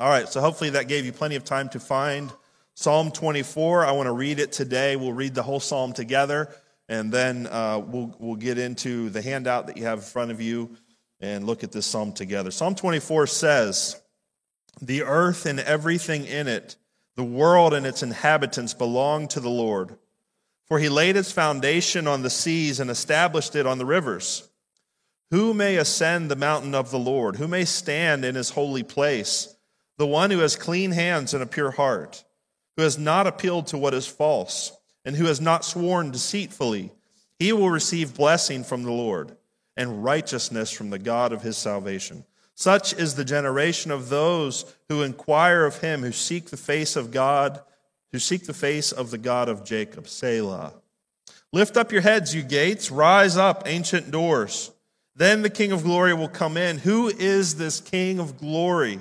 All 0.00 0.08
right, 0.08 0.28
so 0.28 0.40
hopefully 0.40 0.70
that 0.70 0.86
gave 0.86 1.04
you 1.04 1.12
plenty 1.12 1.34
of 1.34 1.42
time 1.42 1.68
to 1.70 1.80
find 1.80 2.32
Psalm 2.74 3.10
24. 3.10 3.84
I 3.84 3.90
want 3.90 4.06
to 4.06 4.12
read 4.12 4.38
it 4.38 4.52
today. 4.52 4.94
We'll 4.94 5.12
read 5.12 5.34
the 5.34 5.42
whole 5.42 5.58
psalm 5.58 5.92
together, 5.92 6.54
and 6.88 7.10
then 7.10 7.48
uh, 7.48 7.82
we'll, 7.84 8.14
we'll 8.20 8.36
get 8.36 8.58
into 8.58 9.10
the 9.10 9.20
handout 9.20 9.66
that 9.66 9.76
you 9.76 9.82
have 9.86 9.98
in 9.98 10.04
front 10.04 10.30
of 10.30 10.40
you 10.40 10.76
and 11.18 11.46
look 11.46 11.64
at 11.64 11.72
this 11.72 11.84
psalm 11.84 12.12
together. 12.12 12.52
Psalm 12.52 12.76
24 12.76 13.26
says, 13.26 14.00
The 14.80 15.02
earth 15.02 15.46
and 15.46 15.58
everything 15.58 16.26
in 16.26 16.46
it, 16.46 16.76
the 17.16 17.24
world 17.24 17.74
and 17.74 17.84
its 17.84 18.04
inhabitants 18.04 18.74
belong 18.74 19.26
to 19.26 19.40
the 19.40 19.50
Lord. 19.50 19.96
For 20.68 20.78
he 20.78 20.88
laid 20.88 21.16
its 21.16 21.32
foundation 21.32 22.06
on 22.06 22.22
the 22.22 22.30
seas 22.30 22.78
and 22.78 22.88
established 22.88 23.56
it 23.56 23.66
on 23.66 23.78
the 23.78 23.86
rivers. 23.86 24.48
Who 25.32 25.54
may 25.54 25.74
ascend 25.74 26.30
the 26.30 26.36
mountain 26.36 26.76
of 26.76 26.92
the 26.92 27.00
Lord? 27.00 27.34
Who 27.34 27.48
may 27.48 27.64
stand 27.64 28.24
in 28.24 28.36
his 28.36 28.50
holy 28.50 28.84
place? 28.84 29.56
The 29.98 30.06
one 30.06 30.30
who 30.30 30.38
has 30.38 30.56
clean 30.56 30.92
hands 30.92 31.34
and 31.34 31.42
a 31.42 31.46
pure 31.46 31.72
heart, 31.72 32.24
who 32.76 32.82
has 32.82 32.96
not 32.96 33.26
appealed 33.26 33.66
to 33.68 33.78
what 33.78 33.94
is 33.94 34.06
false, 34.06 34.72
and 35.04 35.16
who 35.16 35.26
has 35.26 35.40
not 35.40 35.64
sworn 35.64 36.10
deceitfully, 36.10 36.92
he 37.38 37.52
will 37.52 37.70
receive 37.70 38.16
blessing 38.16 38.64
from 38.64 38.82
the 38.82 38.92
Lord 38.92 39.36
and 39.76 40.02
righteousness 40.02 40.70
from 40.70 40.90
the 40.90 40.98
God 40.98 41.32
of 41.32 41.42
his 41.42 41.56
salvation. 41.56 42.24
Such 42.54 42.92
is 42.92 43.14
the 43.14 43.24
generation 43.24 43.92
of 43.92 44.08
those 44.08 44.64
who 44.88 45.02
inquire 45.02 45.64
of 45.64 45.78
him, 45.80 46.02
who 46.02 46.10
seek 46.10 46.50
the 46.50 46.56
face 46.56 46.96
of 46.96 47.12
God, 47.12 47.60
who 48.10 48.18
seek 48.18 48.46
the 48.46 48.54
face 48.54 48.90
of 48.90 49.10
the 49.10 49.18
God 49.18 49.48
of 49.48 49.64
Jacob. 49.64 50.08
Selah. 50.08 50.74
Lift 51.52 51.76
up 51.76 51.92
your 51.92 52.02
heads, 52.02 52.34
you 52.34 52.42
gates. 52.42 52.90
Rise 52.90 53.36
up, 53.36 53.62
ancient 53.66 54.10
doors. 54.10 54.72
Then 55.14 55.42
the 55.42 55.50
King 55.50 55.72
of 55.72 55.84
glory 55.84 56.14
will 56.14 56.28
come 56.28 56.56
in. 56.56 56.78
Who 56.78 57.08
is 57.08 57.56
this 57.56 57.80
King 57.80 58.18
of 58.18 58.38
glory? 58.38 59.00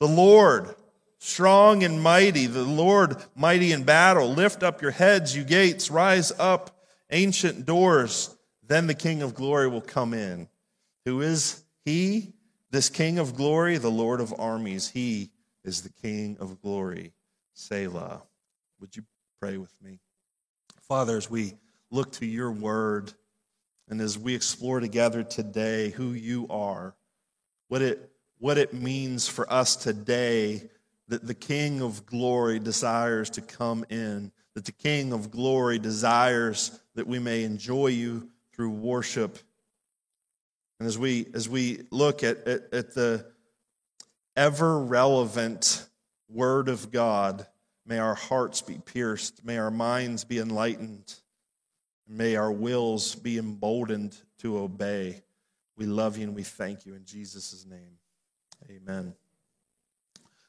The 0.00 0.08
Lord, 0.08 0.74
strong 1.18 1.84
and 1.84 2.02
mighty, 2.02 2.46
the 2.46 2.62
Lord 2.64 3.16
mighty 3.36 3.72
in 3.72 3.84
battle. 3.84 4.32
Lift 4.32 4.62
up 4.62 4.80
your 4.80 4.90
heads, 4.90 5.36
you 5.36 5.44
gates. 5.44 5.90
Rise 5.90 6.32
up, 6.38 6.84
ancient 7.10 7.66
doors. 7.66 8.34
Then 8.66 8.86
the 8.86 8.94
King 8.94 9.20
of 9.20 9.34
glory 9.34 9.68
will 9.68 9.82
come 9.82 10.14
in. 10.14 10.48
Who 11.04 11.20
is 11.20 11.62
he? 11.84 12.32
This 12.70 12.88
King 12.88 13.18
of 13.18 13.36
glory, 13.36 13.76
the 13.76 13.90
Lord 13.90 14.20
of 14.20 14.32
armies. 14.38 14.88
He 14.88 15.30
is 15.64 15.82
the 15.82 15.90
King 15.90 16.38
of 16.40 16.62
glory. 16.62 17.12
Selah. 17.52 18.22
Would 18.80 18.96
you 18.96 19.02
pray 19.38 19.58
with 19.58 19.74
me? 19.82 19.98
Father, 20.88 21.18
as 21.18 21.28
we 21.28 21.54
look 21.90 22.12
to 22.12 22.26
your 22.26 22.52
word 22.52 23.12
and 23.88 24.00
as 24.00 24.18
we 24.18 24.34
explore 24.34 24.80
together 24.80 25.22
today 25.22 25.90
who 25.90 26.12
you 26.12 26.46
are, 26.48 26.94
what 27.68 27.82
it, 27.82 28.10
what 28.40 28.58
it 28.58 28.72
means 28.72 29.28
for 29.28 29.50
us 29.52 29.76
today 29.76 30.68
that 31.08 31.26
the 31.26 31.34
King 31.34 31.82
of 31.82 32.06
glory 32.06 32.58
desires 32.58 33.30
to 33.30 33.42
come 33.42 33.84
in, 33.90 34.32
that 34.54 34.64
the 34.64 34.72
King 34.72 35.12
of 35.12 35.30
glory 35.30 35.78
desires 35.78 36.80
that 36.94 37.06
we 37.06 37.18
may 37.18 37.44
enjoy 37.44 37.88
you 37.88 38.28
through 38.54 38.70
worship. 38.70 39.38
And 40.78 40.86
as 40.86 40.98
we, 40.98 41.26
as 41.34 41.48
we 41.48 41.82
look 41.90 42.24
at, 42.24 42.48
at, 42.48 42.72
at 42.72 42.94
the 42.94 43.26
ever 44.36 44.78
relevant 44.78 45.86
Word 46.30 46.68
of 46.68 46.90
God, 46.90 47.46
may 47.84 47.98
our 47.98 48.14
hearts 48.14 48.62
be 48.62 48.78
pierced, 48.78 49.44
may 49.44 49.58
our 49.58 49.70
minds 49.70 50.24
be 50.24 50.38
enlightened, 50.38 51.14
may 52.08 52.36
our 52.36 52.52
wills 52.52 53.16
be 53.16 53.36
emboldened 53.36 54.16
to 54.38 54.58
obey. 54.58 55.20
We 55.76 55.86
love 55.86 56.16
you 56.16 56.24
and 56.24 56.34
we 56.34 56.42
thank 56.42 56.86
you 56.86 56.94
in 56.94 57.04
Jesus' 57.04 57.66
name. 57.68 57.99
Amen. 58.68 59.14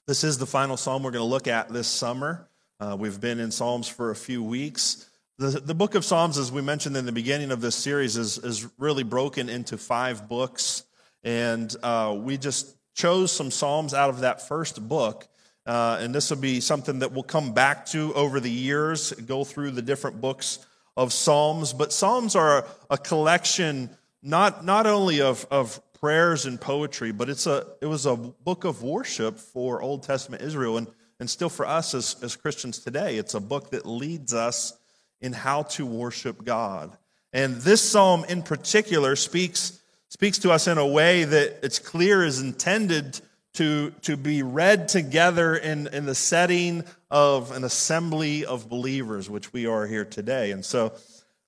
This 0.05 0.23
is 0.23 0.37
the 0.37 0.45
final 0.45 0.75
psalm 0.75 1.03
we're 1.03 1.11
going 1.11 1.23
to 1.23 1.29
look 1.29 1.47
at 1.47 1.69
this 1.69 1.87
summer. 1.87 2.47
Uh, 2.79 2.97
we've 2.99 3.21
been 3.21 3.39
in 3.39 3.51
Psalms 3.51 3.87
for 3.87 4.11
a 4.11 4.15
few 4.15 4.43
weeks. 4.43 5.07
The, 5.37 5.51
the 5.51 5.73
book 5.73 5.95
of 5.95 6.03
Psalms, 6.03 6.37
as 6.37 6.51
we 6.51 6.61
mentioned 6.61 6.97
in 6.97 7.05
the 7.05 7.11
beginning 7.11 7.51
of 7.51 7.61
this 7.61 7.75
series, 7.75 8.17
is, 8.17 8.37
is 8.39 8.67
really 8.77 9.03
broken 9.03 9.49
into 9.49 9.77
five 9.77 10.27
books. 10.27 10.83
And 11.23 11.73
uh, 11.83 12.17
we 12.19 12.37
just 12.37 12.75
chose 12.93 13.31
some 13.31 13.49
Psalms 13.49 13.93
out 13.93 14.09
of 14.09 14.21
that 14.21 14.47
first 14.47 14.85
book. 14.87 15.27
Uh, 15.65 15.99
and 16.01 16.13
this 16.13 16.29
will 16.31 16.37
be 16.37 16.59
something 16.59 16.99
that 16.99 17.11
we'll 17.11 17.23
come 17.23 17.53
back 17.53 17.85
to 17.87 18.13
over 18.13 18.39
the 18.39 18.51
years, 18.51 19.13
go 19.13 19.43
through 19.43 19.71
the 19.71 19.81
different 19.81 20.19
books 20.19 20.59
of 20.97 21.13
Psalms. 21.13 21.71
But 21.71 21.93
Psalms 21.93 22.35
are 22.35 22.65
a, 22.89 22.97
collection 22.97 23.89
not, 24.21 24.65
not 24.65 24.85
only 24.85 25.21
of, 25.21 25.45
of 25.49 25.79
prayers 26.01 26.47
and 26.47 26.59
poetry, 26.59 27.11
but 27.11 27.29
it's 27.29 27.45
a, 27.45 27.67
it 27.79 27.85
was 27.85 28.07
a 28.07 28.15
book 28.15 28.63
of 28.63 28.81
worship 28.81 29.37
for 29.37 29.81
Old 29.81 30.01
Testament 30.01 30.41
Israel. 30.41 30.77
And, 30.77 30.87
and 31.19 31.29
still 31.29 31.49
for 31.49 31.67
us 31.67 31.93
as, 31.93 32.15
as 32.23 32.35
Christians 32.35 32.79
today, 32.79 33.17
it's 33.17 33.35
a 33.35 33.39
book 33.39 33.69
that 33.69 33.85
leads 33.85 34.33
us 34.33 34.73
in 35.21 35.31
how 35.31 35.61
to 35.63 35.85
worship 35.85 36.43
God. 36.43 36.97
And 37.31 37.57
this 37.57 37.81
psalm 37.81 38.25
in 38.27 38.41
particular 38.41 39.15
speaks, 39.15 39.79
speaks 40.09 40.39
to 40.39 40.51
us 40.51 40.67
in 40.67 40.79
a 40.79 40.87
way 40.87 41.23
that 41.23 41.59
it's 41.61 41.77
clear 41.77 42.25
is 42.25 42.41
intended 42.41 43.21
to, 43.53 43.91
to 44.01 44.17
be 44.17 44.41
read 44.41 44.87
together 44.87 45.55
in, 45.55 45.87
in 45.87 46.07
the 46.07 46.15
setting 46.15 46.83
of 47.11 47.51
an 47.51 47.63
assembly 47.63 48.43
of 48.45 48.67
believers, 48.69 49.29
which 49.29 49.53
we 49.53 49.67
are 49.67 49.85
here 49.85 50.05
today. 50.05 50.51
And 50.51 50.65
so 50.65 50.93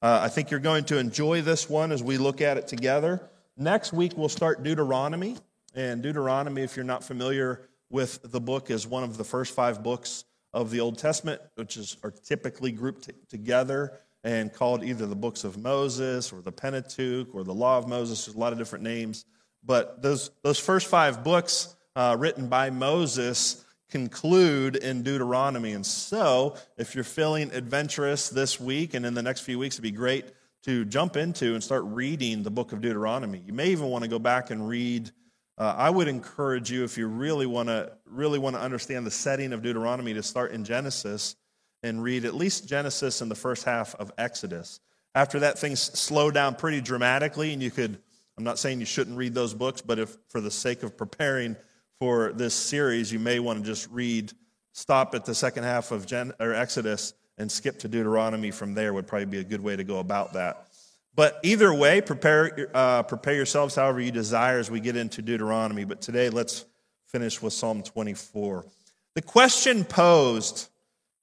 uh, 0.02 0.19
I 0.22 0.28
think 0.28 0.52
you're 0.52 0.59
going 0.59 0.84
to 0.86 1.00
enjoy 1.00 1.42
this 1.42 1.68
one 1.68 1.92
as 1.92 2.03
we 2.03 2.18
look 2.18 2.42
at 2.42 2.58
it 2.58 2.68
together. 2.68 3.22
Next 3.56 3.94
week, 3.94 4.14
we'll 4.16 4.30
start 4.30 4.64
Deuteronomy. 4.64 5.38
And 5.75 6.02
Deuteronomy, 6.02 6.64
if 6.64 6.75
you're 6.75 6.86
not 6.86 7.03
familiar 7.03 7.69
with 7.90 8.19
the 8.24 8.40
book, 8.40 8.72
is 8.72 8.88
one 8.88 9.03
of 9.03 9.18
the 9.18 9.24
first 9.24 9.53
five 9.53 9.84
books 9.84 10.25
of 10.53 10.72
the 10.72 10.80
Old 10.80 10.97
Testament, 10.97 11.41
which 11.56 11.78
is, 11.78 11.97
are 12.03 12.12
typically 12.12 12.72
grouped 12.72 13.06
t- 13.06 13.13
together 13.30 14.00
and 14.24 14.52
called 14.52 14.84
either 14.84 15.06
the 15.06 15.16
books 15.16 15.44
of 15.44 15.58
Moses 15.58 16.34
or 16.34 16.42
the 16.42 16.52
Pentateuch 16.52 17.34
or 17.34 17.44
the 17.44 17.53
Law 17.53 17.78
of 17.78 17.88
Moses. 17.88 18.25
There's 18.25 18.36
a 18.36 18.40
lot 18.40 18.53
of 18.53 18.59
different 18.59 18.84
names. 18.84 19.25
But 19.63 20.02
those, 20.02 20.31
those 20.44 20.59
first 20.59 20.88
five 20.88 21.24
books 21.24 21.75
uh, 21.96 22.16
written 22.18 22.47
by 22.47 22.72
Moses 22.72 23.63
conclude 23.90 24.78
in 24.78 25.03
Deuteronomy. 25.03 25.74
And 25.74 25.86
so, 25.86 26.56
if 26.78 26.96
you're 26.96 27.03
feeling 27.03 27.52
adventurous 27.52 28.30
this 28.30 28.59
week 28.59 28.96
and 28.96 29.06
in 29.06 29.13
the 29.13 29.22
next 29.22 29.42
few 29.42 29.59
weeks, 29.59 29.75
it'd 29.75 29.84
be 29.84 29.92
great 29.92 30.25
to 30.63 30.85
jump 30.85 31.18
into 31.18 31.53
and 31.53 31.63
start 31.63 31.84
reading 31.85 32.44
the 32.44 32.51
book 32.51 32.72
of 32.72 32.81
Deuteronomy. 32.81 33.44
You 33.46 33.53
may 33.53 33.69
even 33.69 33.88
want 33.88 34.03
to 34.03 34.09
go 34.09 34.19
back 34.19 34.50
and 34.50 34.68
read 34.68 35.12
uh, 35.57 35.75
I 35.78 35.90
would 35.90 36.07
encourage 36.07 36.72
you, 36.72 36.84
if 36.84 36.97
you 36.97 37.07
really 37.07 37.46
want 37.46 37.69
to 37.69 37.91
really 38.06 38.40
want 38.40 38.56
to 38.56 38.62
understand 38.62 39.06
the 39.06 39.12
setting 39.12 39.53
of 39.53 39.62
Deuteronomy, 39.62 40.13
to 40.16 40.24
start 40.24 40.51
in 40.51 40.63
Genesis 40.63 41.35
and 41.84 42.01
read 42.01 42.25
at 42.25 42.34
least 42.34 42.68
Genesis 42.68 43.22
and 43.22 43.29
the 43.29 43.35
first 43.35 43.63
half 43.63 43.94
of 43.96 44.12
Exodus. 44.18 44.79
After 45.13 45.40
that, 45.40 45.59
things 45.59 45.79
slow 45.79 46.31
down 46.31 46.56
pretty 46.56 46.81
dramatically, 46.81 47.53
and 47.53 47.62
you 47.62 47.69
could. 47.69 48.00
I'm 48.35 48.44
not 48.44 48.57
saying 48.57 48.80
you 48.80 48.88
shouldn't 48.88 49.16
read 49.16 49.35
those 49.35 49.53
books, 49.53 49.81
but 49.81 50.00
if 50.00 50.18
for 50.30 50.41
the 50.41 50.50
sake 50.50 50.81
of 50.81 50.97
preparing 50.97 51.56
for 52.00 52.34
this 52.34 52.56
series, 52.56 53.12
you 53.12 53.19
may 53.19 53.38
want 53.38 53.59
to 53.59 53.66
just 53.66 53.88
read, 53.91 54.34
stop 54.72 55.13
at 55.13 55.24
the 55.24 55.35
second 55.35 55.66
half 55.66 55.91
of 55.91 56.07
Gen, 56.07 56.34
or 56.40 56.51
Exodus, 56.51 57.13
and 57.38 57.51
skip 57.51 57.79
to 57.79 57.88
Deuteronomy 57.88 58.51
from 58.51 58.73
there. 58.73 58.94
Would 58.94 59.07
probably 59.07 59.25
be 59.25 59.39
a 59.39 59.44
good 59.44 59.61
way 59.61 59.75
to 59.75 59.83
go 59.83 59.99
about 59.99 60.33
that. 60.33 60.67
But 61.16 61.39
either 61.44 61.73
way, 61.73 62.01
prepare, 62.01 62.69
uh, 62.73 63.03
prepare 63.03 63.35
yourselves 63.35 63.75
however 63.75 64.01
you 64.01 64.11
desire 64.11 64.57
as 64.57 64.71
we 64.71 64.79
get 64.79 64.95
into 64.95 65.21
Deuteronomy. 65.21 65.83
But 65.83 66.01
today, 66.01 66.29
let's 66.29 66.66
finish 67.07 67.41
with 67.41 67.53
Psalm 67.53 67.83
24. 67.83 68.66
The 69.13 69.21
question 69.21 69.85
posed 69.85 70.69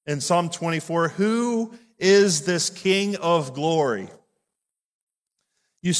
in 0.06 0.20
Psalm 0.20 0.48
24 0.48 1.08
who 1.08 1.74
is 1.98 2.44
this 2.44 2.70
King 2.70 3.16
of 3.16 3.52
glory? 3.52 4.08
You, 5.82 5.94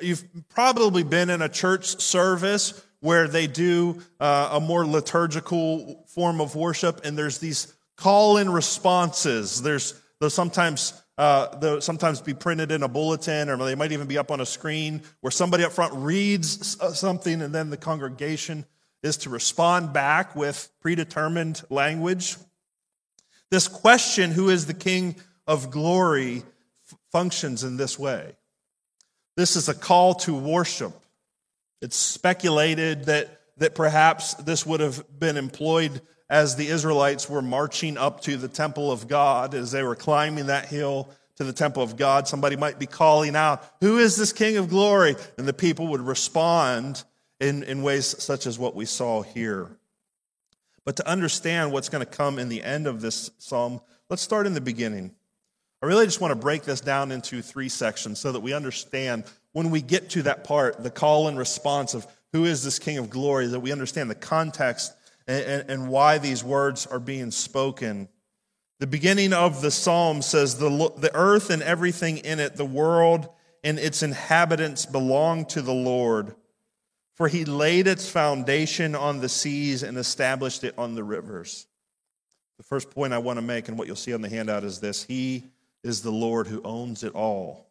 you've 0.00 0.24
probably 0.48 1.02
been 1.02 1.28
in 1.28 1.42
a 1.42 1.48
church 1.48 2.00
service 2.00 2.82
where 3.00 3.28
they 3.28 3.46
do 3.46 4.00
uh, 4.20 4.50
a 4.52 4.60
more 4.60 4.86
liturgical 4.86 6.04
form 6.08 6.40
of 6.40 6.54
worship, 6.54 7.00
and 7.04 7.16
there's 7.16 7.38
these 7.38 7.74
call 8.00 8.38
in 8.38 8.50
responses. 8.50 9.62
There's, 9.62 9.94
there's 10.20 10.34
sometimes 10.34 10.94
uh, 11.18 11.54
they'll 11.58 11.80
sometimes 11.82 12.22
be 12.22 12.32
printed 12.32 12.72
in 12.72 12.82
a 12.82 12.88
bulletin, 12.88 13.50
or 13.50 13.56
they 13.58 13.74
might 13.74 13.92
even 13.92 14.06
be 14.06 14.16
up 14.16 14.30
on 14.30 14.40
a 14.40 14.46
screen 14.46 15.02
where 15.20 15.30
somebody 15.30 15.64
up 15.64 15.72
front 15.72 15.92
reads 15.94 16.80
uh, 16.80 16.92
something 16.92 17.42
and 17.42 17.54
then 17.54 17.68
the 17.68 17.76
congregation 17.76 18.64
is 19.02 19.18
to 19.18 19.30
respond 19.30 19.92
back 19.92 20.34
with 20.34 20.70
predetermined 20.80 21.62
language. 21.68 22.36
This 23.50 23.68
question, 23.68 24.30
who 24.30 24.48
is 24.48 24.66
the 24.66 24.74
King 24.74 25.16
of 25.46 25.70
glory, 25.70 26.38
f- 26.38 26.98
functions 27.12 27.64
in 27.64 27.76
this 27.76 27.98
way. 27.98 28.36
This 29.36 29.56
is 29.56 29.68
a 29.68 29.74
call 29.74 30.14
to 30.14 30.34
worship. 30.34 30.92
It's 31.82 31.96
speculated 31.96 33.04
that, 33.06 33.40
that 33.58 33.74
perhaps 33.74 34.34
this 34.34 34.64
would 34.64 34.80
have 34.80 35.04
been 35.18 35.36
employed 35.36 36.00
as 36.30 36.54
the 36.54 36.68
Israelites 36.68 37.28
were 37.28 37.42
marching 37.42 37.98
up 37.98 38.20
to 38.22 38.36
the 38.36 38.48
temple 38.48 38.92
of 38.92 39.08
God, 39.08 39.52
as 39.52 39.72
they 39.72 39.82
were 39.82 39.96
climbing 39.96 40.46
that 40.46 40.66
hill 40.66 41.10
to 41.36 41.44
the 41.44 41.52
temple 41.52 41.82
of 41.82 41.96
God, 41.96 42.28
somebody 42.28 42.54
might 42.54 42.78
be 42.78 42.86
calling 42.86 43.34
out, 43.34 43.64
Who 43.80 43.98
is 43.98 44.16
this 44.16 44.32
King 44.32 44.56
of 44.56 44.68
glory? 44.68 45.16
And 45.36 45.48
the 45.48 45.52
people 45.52 45.88
would 45.88 46.00
respond 46.00 47.02
in, 47.40 47.64
in 47.64 47.82
ways 47.82 48.22
such 48.22 48.46
as 48.46 48.58
what 48.58 48.76
we 48.76 48.84
saw 48.84 49.22
here. 49.22 49.68
But 50.84 50.96
to 50.96 51.08
understand 51.08 51.72
what's 51.72 51.88
going 51.88 52.04
to 52.04 52.10
come 52.10 52.38
in 52.38 52.48
the 52.48 52.62
end 52.62 52.86
of 52.86 53.00
this 53.00 53.30
psalm, 53.38 53.80
let's 54.08 54.22
start 54.22 54.46
in 54.46 54.54
the 54.54 54.60
beginning. 54.60 55.12
I 55.82 55.86
really 55.86 56.04
just 56.04 56.20
want 56.20 56.30
to 56.30 56.36
break 56.36 56.62
this 56.62 56.80
down 56.80 57.10
into 57.10 57.42
three 57.42 57.68
sections 57.68 58.20
so 58.20 58.32
that 58.32 58.40
we 58.40 58.52
understand 58.52 59.24
when 59.52 59.70
we 59.70 59.82
get 59.82 60.10
to 60.10 60.22
that 60.22 60.44
part, 60.44 60.82
the 60.82 60.90
call 60.90 61.26
and 61.26 61.38
response 61.38 61.94
of 61.94 62.06
who 62.32 62.44
is 62.44 62.62
this 62.62 62.78
King 62.78 62.98
of 62.98 63.10
glory, 63.10 63.48
that 63.48 63.60
we 63.60 63.72
understand 63.72 64.10
the 64.10 64.14
context 64.14 64.92
and, 65.30 65.70
and, 65.70 65.88
why 65.88 66.18
these 66.18 66.42
words 66.42 66.86
are 66.86 66.98
being 66.98 67.30
spoken. 67.30 68.08
The 68.80 68.86
beginning 68.86 69.32
of 69.32 69.60
the 69.60 69.70
psalm 69.70 70.22
says, 70.22 70.58
the, 70.58 70.92
the 70.96 71.10
earth 71.14 71.50
and 71.50 71.62
everything 71.62 72.18
in 72.18 72.40
it, 72.40 72.56
the 72.56 72.64
world 72.64 73.28
and 73.62 73.78
its 73.78 74.02
inhabitants 74.02 74.86
belong 74.86 75.44
to 75.46 75.62
the 75.62 75.74
Lord. 75.74 76.34
For 77.14 77.28
he 77.28 77.44
laid 77.44 77.86
its 77.86 78.08
foundation 78.08 78.94
on 78.94 79.20
the 79.20 79.28
seas 79.28 79.82
and 79.82 79.98
established 79.98 80.64
it 80.64 80.74
on 80.78 80.94
the 80.94 81.04
rivers. 81.04 81.66
The 82.56 82.64
first 82.64 82.90
point 82.90 83.12
I 83.12 83.18
want 83.18 83.36
to 83.36 83.42
make, 83.42 83.68
and 83.68 83.78
what 83.78 83.86
you'll 83.86 83.96
see 83.96 84.14
on 84.14 84.22
the 84.22 84.28
handout, 84.28 84.64
is 84.64 84.80
this 84.80 85.02
He 85.02 85.44
is 85.82 86.02
the 86.02 86.10
Lord 86.10 86.46
who 86.46 86.62
owns 86.62 87.04
it 87.04 87.14
all. 87.14 87.70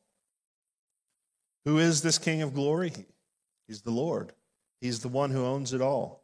Who 1.66 1.80
is 1.80 2.02
this 2.02 2.18
King 2.18 2.42
of 2.42 2.54
glory? 2.54 2.94
He's 3.68 3.82
the 3.82 3.92
Lord, 3.92 4.34
He's 4.82 5.00
the 5.00 5.08
one 5.08 5.32
who 5.32 5.46
owns 5.46 5.74
it 5.74 5.82
all. 5.82 6.24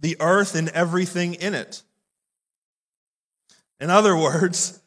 The 0.00 0.16
earth 0.20 0.54
and 0.54 0.68
everything 0.70 1.34
in 1.34 1.54
it. 1.54 1.82
In 3.80 3.90
other 3.90 4.16
words, 4.16 4.80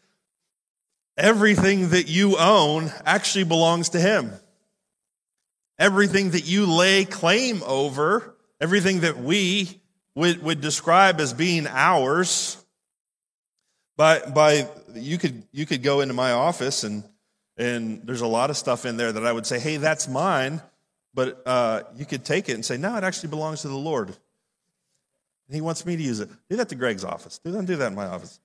everything 1.18 1.90
that 1.90 2.08
you 2.08 2.38
own 2.38 2.92
actually 3.06 3.46
belongs 3.46 3.90
to 3.90 4.00
Him. 4.00 4.32
Everything 5.80 6.32
that 6.32 6.46
you 6.46 6.66
lay 6.66 7.06
claim 7.06 7.64
over, 7.66 8.36
everything 8.60 9.02
that 9.02 9.18
we 9.18 9.82
would, 10.16 10.44
would 10.44 10.62
describe 10.62 11.20
as 11.20 11.34
being 11.34 11.68
ours, 11.68 12.58
by, 13.98 14.20
by 14.20 14.68
you 14.94 15.18
could 15.18 15.44
you 15.52 15.66
could 15.66 15.84
go 15.84 16.02
into 16.02 16.14
my 16.14 16.32
office 16.32 16.84
and 16.84 17.04
and 17.58 18.02
there's 18.06 18.22
a 18.22 18.28
lot 18.28 18.50
of 18.50 18.58
stuff 18.58 18.86
in 18.86 18.98
there 18.98 19.12
that 19.12 19.26
I 19.26 19.32
would 19.32 19.46
say, 19.46 19.60
hey, 19.60 19.78
that's 19.78 20.08
mine, 20.08 20.62
but 21.14 21.44
uh, 21.46 21.84
you 21.96 22.06
could 22.06 22.26
take 22.26 22.50
it 22.50 22.54
and 22.54 22.66
say, 22.66 22.78
no, 22.78 22.96
it 22.96 23.04
actually 23.04 23.30
belongs 23.30 23.62
to 23.62 23.68
the 23.68 23.78
Lord. 23.78 24.16
And 25.52 25.56
He 25.58 25.62
wants 25.62 25.86
me 25.86 25.98
to 25.98 26.02
use 26.02 26.22
it. 26.22 26.30
Do 26.50 26.56
that 26.56 26.70
to 26.70 26.76
Greg's 26.76 27.04
office. 27.04 27.38
Do 27.44 27.52
not 27.52 27.66
do 27.66 27.76
that 27.76 27.88
in 27.88 27.96
my 27.96 28.06
office. 28.06 28.40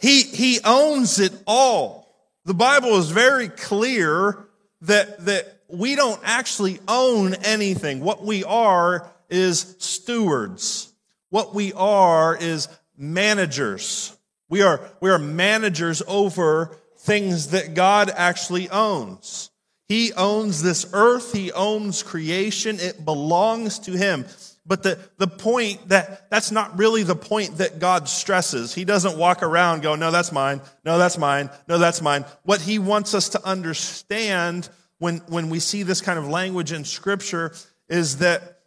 He, 0.00 0.22
he 0.22 0.60
owns 0.64 1.20
it 1.20 1.30
all. 1.46 2.08
The 2.46 2.54
Bible 2.54 2.96
is 2.96 3.10
very 3.10 3.50
clear 3.50 4.48
that, 4.80 5.26
that 5.26 5.60
we 5.68 5.94
don't 5.94 6.18
actually 6.24 6.80
own 6.88 7.34
anything. 7.34 8.00
What 8.00 8.24
we 8.24 8.44
are 8.44 9.12
is 9.28 9.76
stewards. 9.78 10.90
What 11.28 11.54
we 11.54 11.74
are 11.74 12.34
is 12.34 12.66
managers. 12.96 14.16
We 14.48 14.62
are, 14.62 14.80
we 15.02 15.10
are 15.10 15.18
managers 15.18 16.02
over 16.08 16.74
things 16.96 17.48
that 17.48 17.74
God 17.74 18.10
actually 18.16 18.70
owns. 18.70 19.50
He 19.86 20.14
owns 20.14 20.62
this 20.62 20.86
earth. 20.94 21.34
He 21.34 21.52
owns 21.52 22.02
creation. 22.02 22.80
It 22.80 23.04
belongs 23.04 23.78
to 23.80 23.92
him. 23.92 24.24
But 24.64 24.84
the, 24.84 24.98
the 25.18 25.26
point 25.26 25.88
that, 25.88 26.30
that's 26.30 26.52
not 26.52 26.78
really 26.78 27.02
the 27.02 27.16
point 27.16 27.58
that 27.58 27.80
God 27.80 28.08
stresses. 28.08 28.72
He 28.72 28.84
doesn't 28.84 29.18
walk 29.18 29.42
around 29.42 29.82
go, 29.82 29.96
no, 29.96 30.10
that's 30.12 30.30
mine. 30.30 30.60
No, 30.84 30.98
that's 30.98 31.18
mine. 31.18 31.50
No, 31.66 31.78
that's 31.78 32.00
mine. 32.00 32.24
What 32.44 32.60
he 32.60 32.78
wants 32.78 33.12
us 33.14 33.30
to 33.30 33.44
understand 33.44 34.68
when, 34.98 35.18
when 35.26 35.50
we 35.50 35.58
see 35.58 35.82
this 35.82 36.00
kind 36.00 36.18
of 36.18 36.28
language 36.28 36.70
in 36.70 36.84
scripture 36.84 37.52
is 37.88 38.18
that 38.18 38.60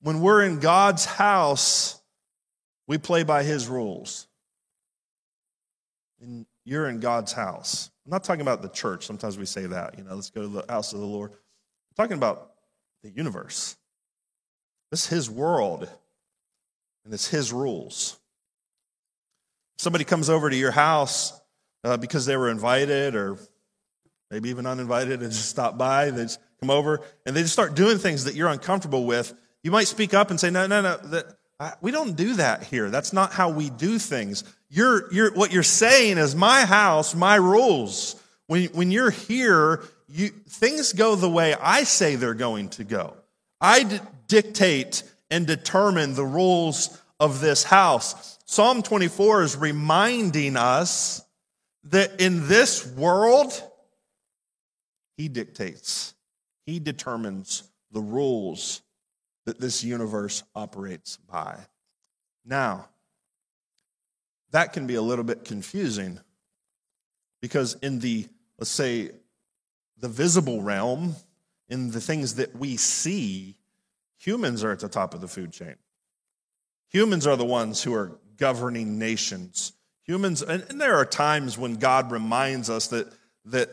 when 0.00 0.20
we're 0.22 0.42
in 0.42 0.58
God's 0.58 1.04
house, 1.04 2.00
we 2.86 2.96
play 2.96 3.22
by 3.22 3.42
his 3.42 3.68
rules. 3.68 4.26
And 6.20 6.46
you're 6.64 6.88
in 6.88 7.00
God's 7.00 7.32
house. 7.32 7.90
I'm 8.06 8.10
not 8.10 8.24
talking 8.24 8.40
about 8.40 8.62
the 8.62 8.68
church. 8.68 9.04
Sometimes 9.04 9.36
we 9.36 9.44
say 9.44 9.66
that, 9.66 9.98
you 9.98 10.04
know, 10.04 10.14
let's 10.14 10.30
go 10.30 10.42
to 10.42 10.48
the 10.48 10.64
house 10.68 10.94
of 10.94 11.00
the 11.00 11.06
Lord. 11.06 11.32
I'm 11.32 11.96
talking 11.96 12.16
about 12.16 12.52
the 13.02 13.10
universe. 13.10 13.76
This 14.90 15.04
is 15.04 15.08
his 15.08 15.30
world, 15.30 15.88
and 17.04 17.12
it's 17.12 17.28
his 17.28 17.52
rules. 17.52 18.18
Somebody 19.78 20.04
comes 20.04 20.30
over 20.30 20.48
to 20.48 20.56
your 20.56 20.70
house 20.70 21.38
uh, 21.84 21.96
because 21.96 22.26
they 22.26 22.36
were 22.36 22.50
invited 22.50 23.14
or 23.14 23.38
maybe 24.30 24.48
even 24.48 24.66
uninvited 24.66 25.22
and 25.22 25.30
just 25.30 25.48
stop 25.48 25.76
by. 25.76 26.10
They 26.10 26.22
just 26.22 26.40
come 26.60 26.70
over 26.70 27.00
and 27.24 27.36
they 27.36 27.42
just 27.42 27.52
start 27.52 27.74
doing 27.74 27.98
things 27.98 28.24
that 28.24 28.34
you're 28.34 28.48
uncomfortable 28.48 29.04
with. 29.04 29.34
You 29.62 29.70
might 29.70 29.86
speak 29.86 30.14
up 30.14 30.30
and 30.30 30.40
say, 30.40 30.50
no, 30.50 30.66
no, 30.66 30.80
no, 30.80 30.96
that, 30.96 31.26
I, 31.58 31.72
we 31.80 31.90
don't 31.90 32.16
do 32.16 32.34
that 32.34 32.64
here. 32.64 32.90
That's 32.90 33.12
not 33.12 33.32
how 33.32 33.50
we 33.50 33.70
do 33.70 33.98
things. 33.98 34.44
You're, 34.68 35.12
you're, 35.12 35.32
what 35.34 35.52
you're 35.52 35.62
saying 35.62 36.18
is 36.18 36.34
my 36.34 36.64
house, 36.64 37.14
my 37.14 37.36
rules. 37.36 38.20
When, 38.46 38.64
when 38.66 38.90
you're 38.90 39.10
here, 39.10 39.82
you, 40.08 40.28
things 40.28 40.92
go 40.92 41.16
the 41.16 41.30
way 41.30 41.54
I 41.54 41.84
say 41.84 42.16
they're 42.16 42.34
going 42.34 42.70
to 42.70 42.84
go. 42.84 43.14
I 43.60 43.82
d- 43.84 44.00
dictate 44.28 45.02
and 45.30 45.46
determine 45.46 46.14
the 46.14 46.24
rules 46.24 47.00
of 47.18 47.40
this 47.40 47.64
house. 47.64 48.38
Psalm 48.44 48.82
24 48.82 49.42
is 49.42 49.56
reminding 49.56 50.56
us 50.56 51.22
that 51.84 52.20
in 52.20 52.48
this 52.48 52.86
world, 52.86 53.52
he 55.16 55.28
dictates, 55.28 56.14
He 56.66 56.78
determines 56.78 57.62
the 57.90 58.00
rules 58.00 58.82
that 59.46 59.60
this 59.60 59.82
universe 59.82 60.42
operates 60.54 61.16
by. 61.16 61.58
Now, 62.44 62.88
that 64.50 64.72
can 64.72 64.86
be 64.86 64.96
a 64.96 65.02
little 65.02 65.24
bit 65.24 65.44
confusing 65.44 66.20
because 67.40 67.74
in 67.74 68.00
the, 68.00 68.26
let's 68.58 68.70
say, 68.70 69.10
the 69.98 70.08
visible 70.08 70.62
realm, 70.62 71.14
in 71.68 71.90
the 71.90 72.00
things 72.00 72.34
that 72.34 72.56
we 72.56 72.76
see, 72.76 73.56
humans 74.26 74.64
are 74.64 74.72
at 74.72 74.80
the 74.80 74.88
top 74.88 75.14
of 75.14 75.20
the 75.20 75.28
food 75.28 75.52
chain. 75.52 75.76
Humans 76.90 77.26
are 77.26 77.36
the 77.36 77.44
ones 77.44 77.82
who 77.82 77.94
are 77.94 78.18
governing 78.36 78.98
nations. 78.98 79.72
Humans, 80.04 80.42
and, 80.42 80.64
and 80.68 80.80
there 80.80 80.96
are 80.96 81.04
times 81.04 81.56
when 81.56 81.74
God 81.74 82.10
reminds 82.10 82.68
us 82.70 82.88
that, 82.88 83.12
that 83.46 83.70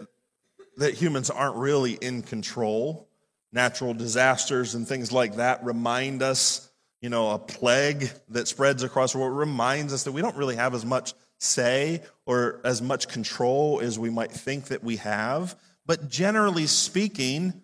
that 0.78 0.96
humans 0.96 1.30
aren't 1.30 1.56
really 1.56 1.94
in 1.94 2.22
control. 2.22 3.10
Natural 3.52 3.94
disasters 3.94 4.76
and 4.76 4.88
things 4.88 5.12
like 5.12 5.36
that 5.36 5.64
remind 5.64 6.24
us, 6.24 6.72
you 7.02 7.10
know, 7.10 7.32
a 7.32 7.40
plague 7.40 8.10
that 8.30 8.48
spreads 8.48 8.84
across 8.84 9.14
the 9.14 9.20
world 9.20 9.38
reminds 9.38 9.94
us 9.94 10.04
that 10.04 10.12
we 10.12 10.22
don't 10.22 10.36
really 10.36 10.56
have 10.56 10.74
as 10.74 10.86
much 10.86 11.14
say 11.38 12.02
or 12.26 12.62
as 12.64 12.82
much 12.82 13.08
control 13.08 13.80
as 13.82 14.00
we 14.00 14.10
might 14.10 14.32
think 14.32 14.66
that 14.66 14.84
we 14.84 14.96
have. 14.98 15.56
But 15.86 16.10
generally 16.10 16.66
speaking, 16.66 17.62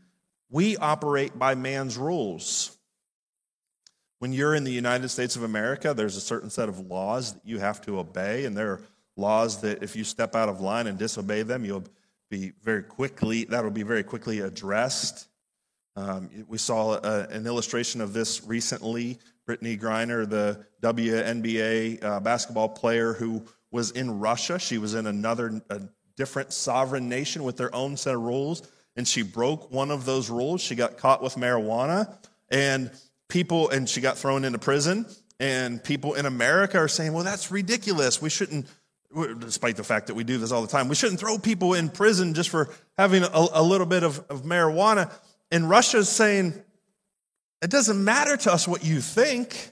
we 0.49 0.77
operate 0.77 1.39
by 1.39 1.55
man's 1.55 1.97
rules. 1.97 2.77
When 4.19 4.33
you're 4.33 4.53
in 4.53 4.65
the 4.65 4.71
United 4.71 5.07
States 5.09 5.37
of 5.37 5.43
America, 5.43 5.93
there's 5.93 6.17
a 6.17 6.21
certain 6.21 6.49
set 6.49 6.67
of 6.67 6.79
laws 6.79 7.33
that 7.33 7.41
you 7.45 7.59
have 7.59 7.81
to 7.81 7.99
obey, 7.99 8.43
and 8.43 8.55
there 8.55 8.71
are 8.73 8.81
laws 9.15 9.61
that 9.61 9.81
if 9.81 9.95
you 9.95 10.03
step 10.03 10.35
out 10.35 10.49
of 10.49 10.59
line 10.59 10.87
and 10.87 10.97
disobey 10.97 11.43
them, 11.43 11.63
you'll 11.63 11.85
be 12.29 12.51
very 12.61 12.83
quickly, 12.83 13.45
that'll 13.45 13.71
be 13.71 13.83
very 13.83 14.03
quickly 14.03 14.41
addressed. 14.41 15.27
Um, 15.95 16.29
we 16.49 16.57
saw 16.57 16.95
a, 16.95 17.27
an 17.29 17.47
illustration 17.47 18.01
of 18.01 18.11
this 18.11 18.43
recently. 18.43 19.19
Brittney 19.47 19.79
Griner, 19.79 20.29
the 20.29 20.65
WNBA 20.83 22.03
uh, 22.03 22.19
basketball 22.19 22.69
player 22.69 23.13
who 23.13 23.45
was 23.71 23.91
in 23.91 24.19
Russia, 24.19 24.59
she 24.59 24.77
was 24.77 24.95
in 24.95 25.07
another, 25.07 25.61
a 25.69 25.81
different 26.17 26.51
sovereign 26.51 27.07
nation 27.07 27.43
with 27.43 27.55
their 27.55 27.73
own 27.73 27.95
set 27.95 28.15
of 28.15 28.21
rules, 28.21 28.63
and 28.97 29.07
she 29.07 29.21
broke 29.21 29.71
one 29.71 29.91
of 29.91 30.03
those 30.03 30.29
rules. 30.29 30.59
She 30.59 30.75
got 30.75 30.97
caught 30.97 31.23
with 31.23 31.35
marijuana, 31.35 32.17
and 32.49 32.91
people, 33.29 33.69
and 33.69 33.87
she 33.87 34.01
got 34.01 34.17
thrown 34.17 34.43
into 34.43 34.59
prison. 34.59 35.05
And 35.39 35.81
people 35.81 36.15
in 36.15 36.25
America 36.25 36.77
are 36.77 36.89
saying, 36.89 37.13
well, 37.13 37.23
that's 37.23 37.49
ridiculous. 37.49 38.21
We 38.21 38.29
shouldn't 38.29 38.67
despite 39.39 39.75
the 39.75 39.83
fact 39.83 40.07
that 40.07 40.13
we 40.13 40.23
do 40.23 40.37
this 40.37 40.51
all 40.51 40.61
the 40.61 40.67
time. 40.67 40.87
We 40.87 40.95
shouldn't 40.95 41.19
throw 41.19 41.39
people 41.39 41.73
in 41.73 41.89
prison 41.89 42.33
just 42.33 42.49
for 42.49 42.69
having 42.97 43.23
a, 43.23 43.47
a 43.53 43.63
little 43.63 43.87
bit 43.87 44.03
of, 44.03 44.19
of 44.29 44.43
marijuana. 44.43 45.11
And 45.51 45.69
Russia's 45.69 46.09
saying, 46.09 46.53
it 47.61 47.71
doesn't 47.71 48.03
matter 48.03 48.37
to 48.37 48.53
us 48.53 48.67
what 48.67 48.83
you 48.85 49.01
think. 49.01 49.71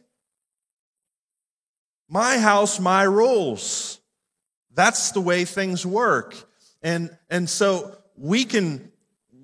My 2.09 2.39
house, 2.39 2.79
my 2.79 3.03
rules. 3.03 3.99
That's 4.73 5.11
the 5.11 5.21
way 5.21 5.45
things 5.45 5.85
work. 5.85 6.35
And, 6.81 7.15
and 7.29 7.49
so 7.49 7.95
we 8.17 8.43
can, 8.45 8.91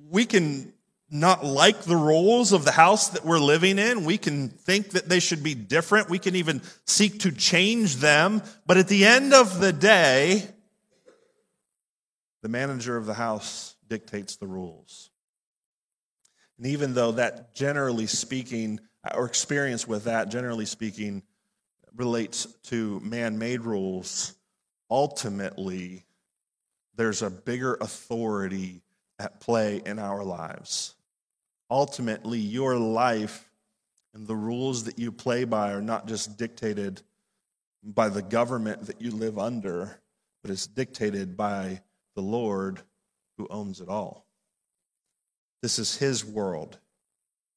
we 0.09 0.25
can 0.25 0.72
not 1.13 1.45
like 1.45 1.83
the 1.83 1.95
rules 1.95 2.53
of 2.53 2.65
the 2.65 2.71
house 2.71 3.09
that 3.09 3.23
we're 3.23 3.37
living 3.37 3.77
in. 3.77 4.03
We 4.03 4.17
can 4.17 4.49
think 4.49 4.89
that 4.91 5.07
they 5.07 5.19
should 5.19 5.43
be 5.43 5.53
different. 5.53 6.09
We 6.09 6.17
can 6.17 6.35
even 6.35 6.63
seek 6.85 7.19
to 7.19 7.31
change 7.31 7.97
them. 7.97 8.41
But 8.65 8.77
at 8.77 8.87
the 8.87 9.05
end 9.05 9.31
of 9.31 9.59
the 9.59 9.71
day, 9.71 10.47
the 12.41 12.49
manager 12.49 12.97
of 12.97 13.05
the 13.05 13.13
house 13.13 13.75
dictates 13.87 14.37
the 14.37 14.47
rules. 14.47 15.11
And 16.57 16.65
even 16.65 16.95
though 16.95 17.11
that, 17.11 17.53
generally 17.53 18.07
speaking, 18.07 18.79
or 19.13 19.27
experience 19.27 19.87
with 19.87 20.05
that, 20.05 20.29
generally 20.31 20.65
speaking, 20.65 21.21
relates 21.95 22.47
to 22.63 22.99
man 23.01 23.37
made 23.37 23.61
rules, 23.61 24.33
ultimately, 24.89 26.05
there's 26.95 27.21
a 27.21 27.29
bigger 27.29 27.75
authority 27.75 28.81
at 29.19 29.39
play 29.39 29.79
in 29.85 29.99
our 29.99 30.23
lives. 30.23 30.92
Ultimately, 31.73 32.37
your 32.37 32.77
life 32.77 33.49
and 34.13 34.27
the 34.27 34.35
rules 34.35 34.83
that 34.83 34.99
you 34.99 35.11
play 35.11 35.43
by 35.43 35.73
are 35.73 35.81
not 35.81 36.05
just 36.05 36.37
dictated 36.37 37.01
by 37.83 38.09
the 38.09 38.21
government 38.21 38.85
that 38.85 39.01
you 39.01 39.09
live 39.09 39.39
under, 39.39 39.99
but 40.43 40.51
it's 40.51 40.67
dictated 40.67 41.35
by 41.35 41.81
the 42.13 42.21
Lord 42.21 42.79
who 43.37 43.47
owns 43.49 43.81
it 43.81 43.89
all. 43.89 44.27
This 45.63 45.79
is 45.79 45.97
His 45.97 46.23
world, 46.23 46.77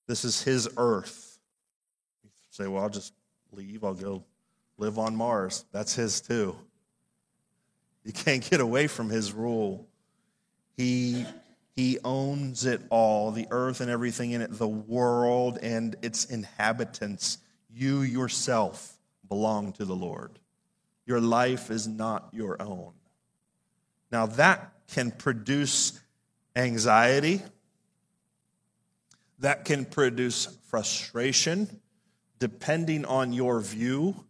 this 0.07 0.25
is 0.25 0.43
His 0.43 0.67
earth. 0.79 1.39
You 2.25 2.31
say, 2.53 2.67
well, 2.69 2.85
I'll 2.85 2.89
just 2.89 3.13
leave, 3.53 3.85
I'll 3.85 3.93
go 3.93 4.25
live 4.79 4.99
on 4.99 5.15
Mars. 5.15 5.67
That's 5.73 5.95
His 5.95 6.23
too. 6.23 6.57
You 8.03 8.15
can't 8.15 8.49
get 8.49 8.63
away 8.63 8.87
from 8.87 9.11
His 9.11 9.35
rule. 9.35 9.87
He 10.75 11.27
he 11.77 11.99
owns 12.03 12.65
it 12.65 12.81
all 12.89 13.31
the 13.31 13.47
earth 13.51 13.83
and 13.83 13.91
everything 13.91 14.31
in 14.31 14.41
it, 14.41 14.51
the 14.51 14.67
world 14.67 15.59
and 15.61 15.95
its 16.01 16.25
inhabitants. 16.25 17.37
You 17.71 18.01
yourself 18.01 18.97
belong 19.29 19.73
to 19.75 19.85
the 19.85 19.95
Lord. 19.95 20.39
Your 21.05 21.21
life 21.21 21.71
is 21.71 21.87
not 21.87 22.31
your 22.33 22.61
own. 22.63 22.95
Now, 24.11 24.25
that 24.25 24.73
can 24.95 25.11
produce 25.11 26.01
anxiety, 26.55 27.43
that 29.41 29.67
can 29.67 29.85
produce 29.85 30.47
frustration, 30.69 31.81
depending 32.39 33.05
on 33.05 33.35
your 33.35 33.61
view 33.61 34.25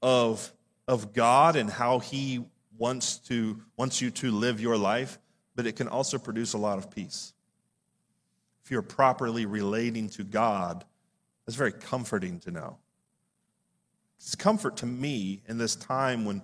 of, 0.00 0.52
of 0.86 1.12
God 1.12 1.56
and 1.56 1.68
how 1.68 1.98
He 1.98 2.44
wants, 2.78 3.18
to, 3.28 3.60
wants 3.76 4.00
you 4.00 4.12
to 4.12 4.30
live 4.30 4.60
your 4.60 4.76
life 4.76 5.18
but 5.54 5.66
it 5.66 5.76
can 5.76 5.88
also 5.88 6.18
produce 6.18 6.52
a 6.52 6.58
lot 6.58 6.78
of 6.78 6.90
peace. 6.90 7.32
If 8.64 8.70
you're 8.70 8.82
properly 8.82 9.46
relating 9.46 10.08
to 10.10 10.24
God, 10.24 10.84
that's 11.44 11.56
very 11.56 11.72
comforting 11.72 12.40
to 12.40 12.50
know. 12.50 12.78
It's 14.16 14.34
comfort 14.34 14.78
to 14.78 14.86
me 14.86 15.42
in 15.46 15.58
this 15.58 15.76
time 15.76 16.24
when, 16.24 16.42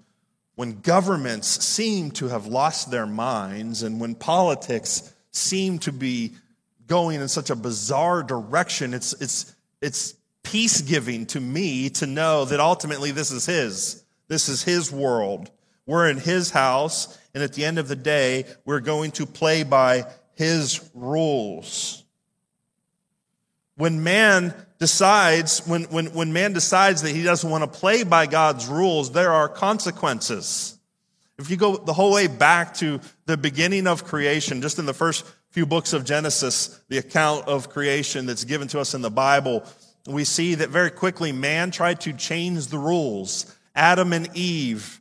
when 0.54 0.80
governments 0.80 1.48
seem 1.64 2.10
to 2.12 2.28
have 2.28 2.46
lost 2.46 2.90
their 2.90 3.06
minds 3.06 3.82
and 3.82 4.00
when 4.00 4.14
politics 4.14 5.14
seem 5.30 5.78
to 5.80 5.92
be 5.92 6.34
going 6.86 7.20
in 7.20 7.28
such 7.28 7.50
a 7.50 7.56
bizarre 7.56 8.22
direction. 8.22 8.92
It's, 8.92 9.14
it's, 9.14 9.54
it's 9.80 10.14
peace 10.42 10.82
giving 10.82 11.24
to 11.26 11.40
me 11.40 11.88
to 11.90 12.06
know 12.06 12.44
that 12.44 12.60
ultimately 12.60 13.12
this 13.12 13.30
is 13.30 13.46
His. 13.46 14.04
This 14.28 14.48
is 14.48 14.62
His 14.62 14.92
world. 14.92 15.50
We're 15.86 16.08
in 16.08 16.18
His 16.18 16.50
house, 16.50 17.18
and 17.34 17.42
at 17.42 17.52
the 17.52 17.64
end 17.64 17.78
of 17.78 17.88
the 17.88 17.96
day, 17.96 18.44
we're 18.64 18.80
going 18.80 19.10
to 19.12 19.26
play 19.26 19.62
by 19.62 20.04
His 20.34 20.88
rules. 20.94 22.04
When 23.76 24.02
man 24.02 24.54
decides, 24.78 25.66
when, 25.66 25.84
when, 25.84 26.06
when 26.12 26.32
man 26.32 26.52
decides 26.52 27.02
that 27.02 27.14
he 27.14 27.22
doesn't 27.22 27.48
want 27.48 27.62
to 27.62 27.78
play 27.78 28.02
by 28.02 28.26
God's 28.26 28.66
rules, 28.66 29.12
there 29.12 29.32
are 29.32 29.48
consequences. 29.48 30.78
If 31.38 31.50
you 31.50 31.56
go 31.56 31.76
the 31.76 31.92
whole 31.92 32.12
way 32.12 32.26
back 32.26 32.74
to 32.74 33.00
the 33.26 33.36
beginning 33.36 33.86
of 33.86 34.04
creation, 34.04 34.60
just 34.60 34.78
in 34.78 34.86
the 34.86 34.92
first 34.92 35.24
few 35.50 35.64
books 35.64 35.92
of 35.92 36.04
Genesis, 36.04 36.80
the 36.88 36.98
account 36.98 37.48
of 37.48 37.70
creation 37.70 38.26
that's 38.26 38.44
given 38.44 38.68
to 38.68 38.80
us 38.80 38.94
in 38.94 39.02
the 39.02 39.10
Bible, 39.10 39.64
we 40.06 40.24
see 40.24 40.56
that 40.56 40.70
very 40.70 40.90
quickly 40.90 41.32
man 41.32 41.70
tried 41.70 42.00
to 42.02 42.12
change 42.12 42.66
the 42.66 42.78
rules. 42.78 43.54
Adam 43.74 44.12
and 44.12 44.28
Eve 44.34 44.99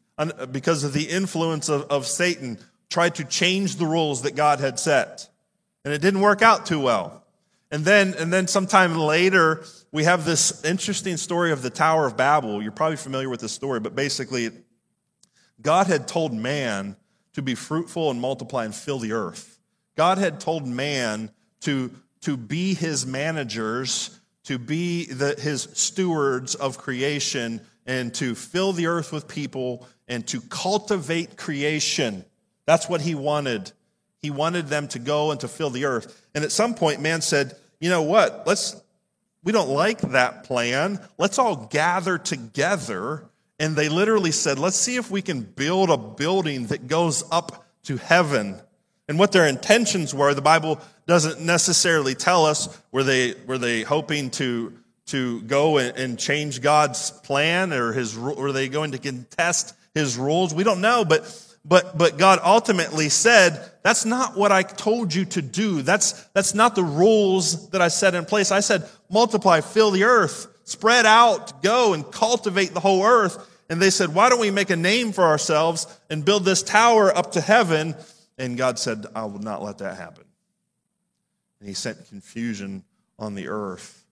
because 0.52 0.84
of 0.84 0.94
the 0.94 1.06
influence 1.06 1.70
of, 1.70 1.84
of 1.84 2.06
Satan, 2.06 2.58
tried 2.90 3.16
to 3.16 3.24
change 3.24 3.76
the 3.78 3.86
rules 3.86 4.24
that 4.24 4.36
God 4.36 4.60
had 4.60 4.80
set. 4.80 5.30
And 5.86 5.94
it 5.94 6.02
didn't 6.02 6.22
work 6.22 6.42
out 6.42 6.66
too 6.66 6.80
well. 6.80 7.24
And 7.72 7.86
then, 7.86 8.16
and 8.18 8.34
then 8.34 8.48
sometime 8.48 8.98
later, 8.98 9.64
we 9.92 10.04
have 10.04 10.26
this 10.26 10.64
interesting 10.66 11.18
story 11.18 11.52
of 11.52 11.62
the 11.62 11.70
Tower 11.70 12.06
of 12.06 12.18
Babel. 12.18 12.62
You're 12.62 12.72
probably 12.72 12.98
familiar 12.98 13.30
with 13.30 13.42
this 13.42 13.52
story, 13.52 13.80
but 13.80 13.96
basically, 13.96 14.50
God 15.62 15.88
had 15.88 16.08
told 16.08 16.34
man 16.34 16.96
to 17.34 17.42
be 17.42 17.56
fruitful 17.56 18.10
and 18.10 18.20
multiply 18.20 18.66
and 18.66 18.74
fill 18.74 19.00
the 19.00 19.14
earth. 19.14 19.60
God 19.96 20.18
had 20.18 20.40
told 20.40 20.66
man 20.66 21.32
to, 21.62 21.92
to 22.22 22.38
be 22.38 22.74
his 22.74 23.06
managers, 23.06 24.20
to 24.46 24.58
be 24.58 25.06
the, 25.06 25.36
his 25.40 25.68
stewards 25.74 26.56
of 26.56 26.78
creation, 26.78 27.62
and 27.86 28.14
to 28.16 28.36
fill 28.36 28.74
the 28.74 28.88
earth 28.88 29.12
with 29.12 29.28
people 29.28 29.88
and 30.10 30.28
to 30.28 30.42
cultivate 30.42 31.38
creation. 31.38 32.26
That's 32.66 32.90
what 32.90 33.02
he 33.02 33.16
wanted. 33.16 33.72
He 34.22 34.32
wanted 34.32 34.68
them 34.68 34.88
to 34.90 35.00
go 35.00 35.32
and 35.32 35.40
to 35.40 35.48
fill 35.48 35.70
the 35.70 35.86
earth. 35.86 36.28
And 36.36 36.44
at 36.44 36.52
some 36.52 36.74
point, 36.74 37.00
man 37.00 37.22
said, 37.22 37.56
you 37.80 37.90
know 37.90 38.02
what? 38.02 38.46
Let's, 38.46 38.76
we 39.44 39.54
don't 39.54 39.70
like 39.70 40.02
that 40.02 40.44
plan. 40.44 41.00
Let's 41.18 41.40
all 41.40 41.56
gather 41.56 42.18
together. 42.18 43.24
And 43.60 43.76
they 43.76 43.88
literally 43.88 44.32
said, 44.32 44.60
let's 44.60 44.76
see 44.76 44.98
if 44.98 45.10
we 45.10 45.22
can 45.22 45.42
build 45.42 45.90
a 45.90 45.98
building 45.98 46.68
that 46.68 46.88
goes 46.88 47.24
up 47.32 47.66
to 47.84 47.98
heaven. 47.98 48.60
And 49.08 49.18
what 49.18 49.32
their 49.32 49.48
intentions 49.48 50.14
were, 50.14 50.34
the 50.34 50.42
Bible 50.42 50.82
doesn't 51.08 51.42
necessarily 51.42 52.14
tell 52.14 52.46
us. 52.46 52.78
Were 52.92 53.04
they, 53.04 53.36
were 53.48 53.58
they 53.58 53.82
hoping 53.82 54.32
to, 54.32 54.74
to 55.08 55.42
go 55.42 55.78
and, 55.78 55.98
and 55.98 56.20
change 56.20 56.62
God's 56.62 57.12
plan 57.12 57.74
or 57.74 57.94
his, 57.94 58.18
were 58.18 58.52
they 58.52 58.70
going 58.70 58.92
to 58.92 58.98
contest 58.98 59.74
his 59.94 60.18
rules. 60.18 60.54
We 60.54 60.64
don't 60.64 60.82
know, 60.82 61.06
but, 61.06 61.46
but, 61.66 61.98
but 61.98 62.18
God 62.18 62.40
ultimately 62.44 63.10
said, 63.10 63.70
that's 63.84 64.06
not 64.06 64.38
what 64.38 64.52
I 64.52 64.64
told 64.64 65.14
you 65.14 65.26
to 65.26 65.42
do. 65.42 65.82
That's, 65.82 66.24
that's 66.34 66.54
not 66.54 66.76
the 66.76 66.84
rules 66.84 67.70
that 67.70 67.82
I 67.82 67.88
set 67.88 68.16
in 68.16 68.26
place. 68.26 68.52
I 68.52 68.60
said, 68.60 68.88
multiply, 69.10 69.62
fill 69.62 69.92
the 69.92 70.04
earth, 70.04 70.48
spread 70.64 71.06
out, 71.06 71.64
go 71.64 71.94
and 71.94 72.10
cultivate 72.10 72.74
the 72.74 72.80
whole 72.80 73.04
earth. 73.04 73.48
And 73.70 73.82
they 73.82 73.90
said, 73.90 74.14
why 74.16 74.30
don't 74.30 74.40
we 74.40 74.52
make 74.52 74.72
a 74.72 74.76
name 74.76 75.12
for 75.12 75.24
ourselves 75.24 75.86
and 76.10 76.26
build 76.26 76.46
this 76.46 76.64
tower 76.64 77.16
up 77.16 77.34
to 77.34 77.42
heaven? 77.42 77.96
And 78.38 78.58
God 78.58 78.80
said, 78.80 79.06
I 79.16 79.26
will 79.26 79.40
not 79.40 79.62
let 79.62 79.80
that 79.80 79.98
happen. 79.98 80.24
And 81.60 81.68
he 81.68 81.76
sent 81.76 82.08
confusion 82.08 82.84
on 83.18 83.36
the 83.36 83.50
earth. 83.50 84.04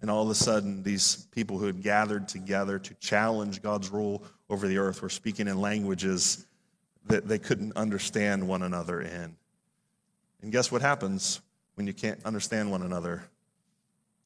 And 0.00 0.10
all 0.10 0.22
of 0.22 0.30
a 0.30 0.34
sudden, 0.34 0.82
these 0.82 1.26
people 1.32 1.58
who 1.58 1.66
had 1.66 1.82
gathered 1.82 2.28
together 2.28 2.78
to 2.78 2.94
challenge 2.94 3.62
God's 3.62 3.90
rule 3.90 4.24
over 4.50 4.66
the 4.66 4.78
earth 4.78 5.02
were 5.02 5.08
speaking 5.08 5.48
in 5.48 5.60
languages 5.60 6.46
that 7.06 7.26
they 7.26 7.38
couldn't 7.38 7.76
understand 7.76 8.46
one 8.46 8.62
another 8.62 9.00
in. 9.00 9.36
And 10.42 10.52
guess 10.52 10.70
what 10.70 10.82
happens 10.82 11.40
when 11.74 11.86
you 11.86 11.92
can't 11.92 12.24
understand 12.24 12.70
one 12.70 12.82
another? 12.82 13.24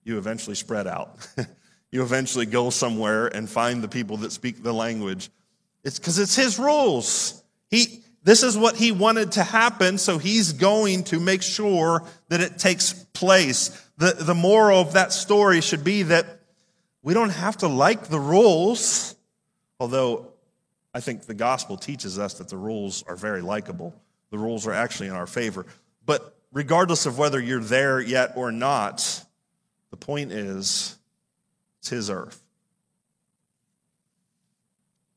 You 0.05 0.19
eventually 0.19 0.57
spread 0.57 0.87
out. 0.87 1.17
you 1.91 2.03
eventually 2.03 2.47
go 2.47 2.71
somewhere 2.71 3.29
and 3.29 3.49
find 3.49 3.83
the 3.83 3.89
people 3.89 4.19
that 4.19 4.33
speak 4.33 4.63
the 4.63 4.73
language. 4.73 5.31
It's 5.85 5.99
because 5.99 6.19
it's 6.19 6.37
his 6.37 6.59
rules. 6.59 7.43
He, 7.71 8.03
this 8.25 8.43
is 8.43 8.57
what 8.57 8.77
he 8.77 8.93
wanted 8.93 9.33
to 9.33 9.43
happen, 9.43 9.99
so 9.99 10.19
he's 10.19 10.53
going 10.53 11.05
to 11.05 11.19
make 11.19 11.43
sure 11.43 12.03
that 12.29 12.41
it 12.41 12.59
takes 12.59 12.93
place. 12.93 13.69
The, 13.99 14.13
the 14.13 14.35
moral 14.35 14.81
of 14.81 14.93
that 14.93 15.13
story 15.13 15.61
should 15.61 15.85
be 15.85 16.05
that 16.05 16.27
we 17.03 17.15
don't 17.15 17.31
have 17.31 17.59
to 17.59 17.69
like 17.69 18.05
the 18.05 18.21
rules, 18.21 19.17
although 19.83 20.29
I 20.95 21.01
think 21.01 21.27
the 21.27 21.35
gospel 21.35 21.77
teaches 21.77 22.17
us 22.17 22.35
that 22.35 22.49
the 22.49 22.57
rules 22.57 23.03
are 23.09 23.17
very 23.17 23.43
likable. 23.43 23.93
The 24.31 24.39
rules 24.39 24.65
are 24.65 24.73
actually 24.73 25.09
in 25.09 25.15
our 25.15 25.27
favor. 25.27 25.67
But 26.07 26.39
regardless 26.53 27.05
of 27.05 27.19
whether 27.19 27.41
you're 27.41 27.59
there 27.59 28.01
yet 28.01 28.35
or 28.37 28.53
not, 28.53 29.25
the 29.91 29.97
point 29.97 30.31
is 30.31 30.97
it's 31.81 31.89
his 31.89 32.11
earth. 32.11 32.41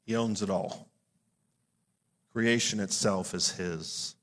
He 0.08 0.16
owns 0.16 0.42
it 0.42 0.50
all. 0.50 0.88
Creation 2.34 2.80
itself 2.80 3.36
is 3.36 3.52
His. 3.52 4.16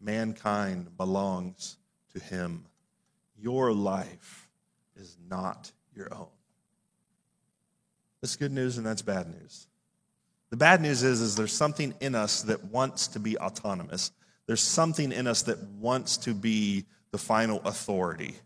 Mankind 0.00 0.96
belongs 0.96 1.76
to 2.14 2.20
Him. 2.20 2.64
Your 3.38 3.70
life 3.74 4.48
is 4.96 5.18
not 5.28 5.70
your 5.94 6.08
own. 6.14 6.28
That's 8.22 8.36
good 8.36 8.52
news 8.52 8.78
and 8.78 8.86
that's 8.86 9.02
bad 9.02 9.28
news. 9.28 9.66
The 10.54 10.58
bad 10.58 10.80
news 10.82 11.02
is, 11.02 11.20
is 11.20 11.34
there's 11.34 11.52
something 11.52 11.94
in 11.98 12.14
us 12.14 12.42
that 12.42 12.62
wants 12.66 13.08
to 13.08 13.18
be 13.18 13.36
autonomous. 13.36 14.12
There's 14.46 14.60
something 14.60 15.10
in 15.10 15.26
us 15.26 15.42
that 15.42 15.60
wants 15.80 16.16
to 16.18 16.32
be 16.32 16.84
the 17.10 17.18
final 17.18 17.60
authority. 17.64 18.36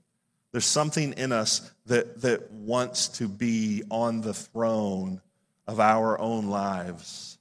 There's 0.50 0.64
something 0.64 1.12
in 1.18 1.32
us 1.32 1.70
that, 1.84 2.22
that 2.22 2.50
wants 2.50 3.08
to 3.18 3.28
be 3.28 3.82
on 3.90 4.22
the 4.22 4.32
throne 4.32 5.20
of 5.66 5.80
our 5.80 6.18
own 6.18 6.46
lives. 6.46 7.36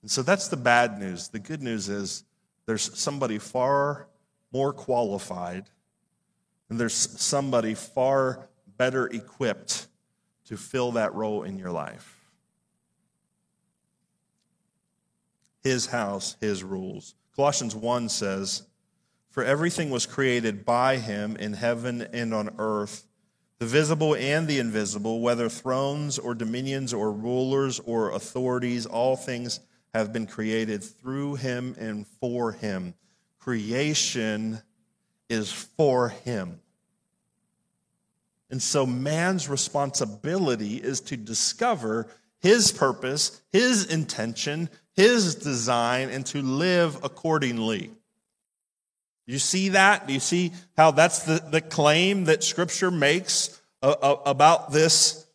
And 0.00 0.10
so 0.10 0.22
that's 0.22 0.48
the 0.48 0.56
bad 0.56 0.98
news. 0.98 1.28
The 1.28 1.38
good 1.38 1.62
news 1.62 1.88
is 1.88 2.24
there's 2.66 2.98
somebody 2.98 3.38
far 3.38 4.08
more 4.52 4.72
qualified 4.72 5.70
And 6.68 6.80
there's 6.80 6.94
somebody 6.94 7.74
far 7.74 8.48
better 8.76 9.06
equipped 9.06 9.86
to 10.46 10.56
fill 10.56 10.90
that 10.92 11.14
role 11.14 11.44
in 11.44 11.60
your 11.60 11.70
life. 11.70 12.21
His 15.62 15.86
house, 15.86 16.36
his 16.40 16.62
rules. 16.62 17.14
Colossians 17.34 17.74
1 17.74 18.08
says, 18.08 18.62
For 19.30 19.44
everything 19.44 19.90
was 19.90 20.06
created 20.06 20.64
by 20.64 20.98
him 20.98 21.36
in 21.36 21.54
heaven 21.54 22.02
and 22.12 22.34
on 22.34 22.54
earth, 22.58 23.06
the 23.58 23.66
visible 23.66 24.16
and 24.16 24.48
the 24.48 24.58
invisible, 24.58 25.20
whether 25.20 25.48
thrones 25.48 26.18
or 26.18 26.34
dominions 26.34 26.92
or 26.92 27.12
rulers 27.12 27.78
or 27.80 28.10
authorities, 28.10 28.86
all 28.86 29.14
things 29.14 29.60
have 29.94 30.12
been 30.12 30.26
created 30.26 30.82
through 30.82 31.36
him 31.36 31.76
and 31.78 32.06
for 32.06 32.52
him. 32.52 32.94
Creation 33.38 34.60
is 35.28 35.52
for 35.52 36.08
him. 36.08 36.60
And 38.50 38.60
so 38.60 38.84
man's 38.84 39.48
responsibility 39.48 40.76
is 40.76 41.00
to 41.02 41.16
discover 41.16 42.08
his 42.40 42.72
purpose, 42.72 43.40
his 43.50 43.86
intention, 43.86 44.68
his 44.94 45.36
design, 45.36 46.10
and 46.10 46.24
to 46.26 46.42
live 46.42 47.02
accordingly. 47.02 47.90
You 49.26 49.38
see 49.38 49.70
that? 49.70 50.06
Do 50.06 50.12
you 50.12 50.20
see 50.20 50.52
how 50.76 50.90
that's 50.90 51.20
the, 51.20 51.42
the 51.50 51.60
claim 51.60 52.24
that 52.24 52.42
Scripture 52.42 52.90
makes 52.90 53.60
uh, 53.82 53.94
uh, 54.02 54.16
about 54.26 54.72
this 54.72 55.26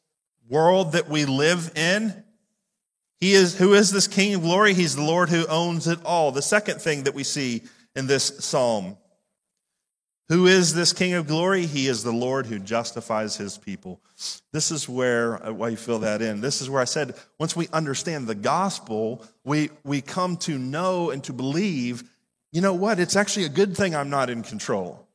world 0.49 0.91
that 0.91 1.09
we 1.09 1.25
live 1.25 1.71
in? 1.75 2.23
He 3.19 3.33
is, 3.33 3.57
who 3.57 3.73
is 3.73 3.91
this 3.91 4.07
King 4.07 4.35
of 4.35 4.41
glory? 4.41 4.73
He's 4.73 4.95
the 4.95 5.03
Lord 5.03 5.29
who 5.29 5.47
owns 5.47 5.87
it 5.87 5.99
all. 6.05 6.31
The 6.31 6.41
second 6.41 6.81
thing 6.81 7.03
that 7.03 7.15
we 7.15 7.23
see 7.23 7.63
in 7.95 8.05
this 8.05 8.25
psalm. 8.45 8.97
Who 10.29 10.45
is 10.45 10.73
this 10.73 10.91
King 10.91 11.13
of 11.13 11.27
glory? 11.27 11.65
He 11.65 11.87
is 11.87 12.03
the 12.03 12.11
Lord 12.11 12.47
who 12.47 12.59
justifies 12.59 13.37
his 13.37 13.57
people. 13.57 14.01
This 14.51 14.71
is 14.71 14.89
where, 14.89 15.45
uh, 15.45 15.53
why 15.53 15.69
you 15.69 15.77
fill 15.77 15.99
that 15.99 16.21
in. 16.21 16.41
This 16.41 16.61
is 16.61 16.69
where 16.69 16.81
I 16.81 16.85
said, 16.85 17.15
once 17.39 17.55
we 17.55 17.69
understand 17.69 18.27
the 18.27 18.35
gospel, 18.35 19.25
we, 19.45 19.69
we 19.85 20.01
come 20.01 20.35
to 20.37 20.57
know 20.57 21.11
and 21.11 21.23
to 21.23 21.33
believe, 21.33 22.03
you 22.51 22.59
know 22.59 22.73
what? 22.73 22.99
It's 22.99 23.15
actually 23.15 23.45
a 23.45 23.49
good 23.49 23.77
thing 23.77 23.95
I'm 23.95 24.09
not 24.09 24.29
in 24.29 24.43
control. 24.43 25.07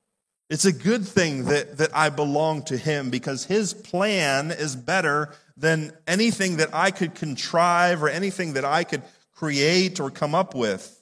It's 0.49 0.64
a 0.64 0.73
good 0.73 1.07
thing 1.07 1.45
that, 1.45 1.76
that 1.78 1.95
I 1.95 2.09
belong 2.09 2.62
to 2.64 2.78
him 2.78 3.11
because 3.11 3.45
his 3.45 3.75
plan 3.75 4.50
is 4.50 4.76
better 4.76 5.31
than 5.59 5.92
anything 6.07 6.57
that 6.57 6.75
I 6.75 6.90
could 6.90 7.14
contrive 7.14 8.02
or 8.02 8.09
anything 8.09 8.54
that 8.54 8.64
I 8.64 8.85
could 8.85 9.02
create 9.35 10.00
or 10.00 10.11
come 10.11 10.35
up 10.35 10.54
with. 10.54 11.02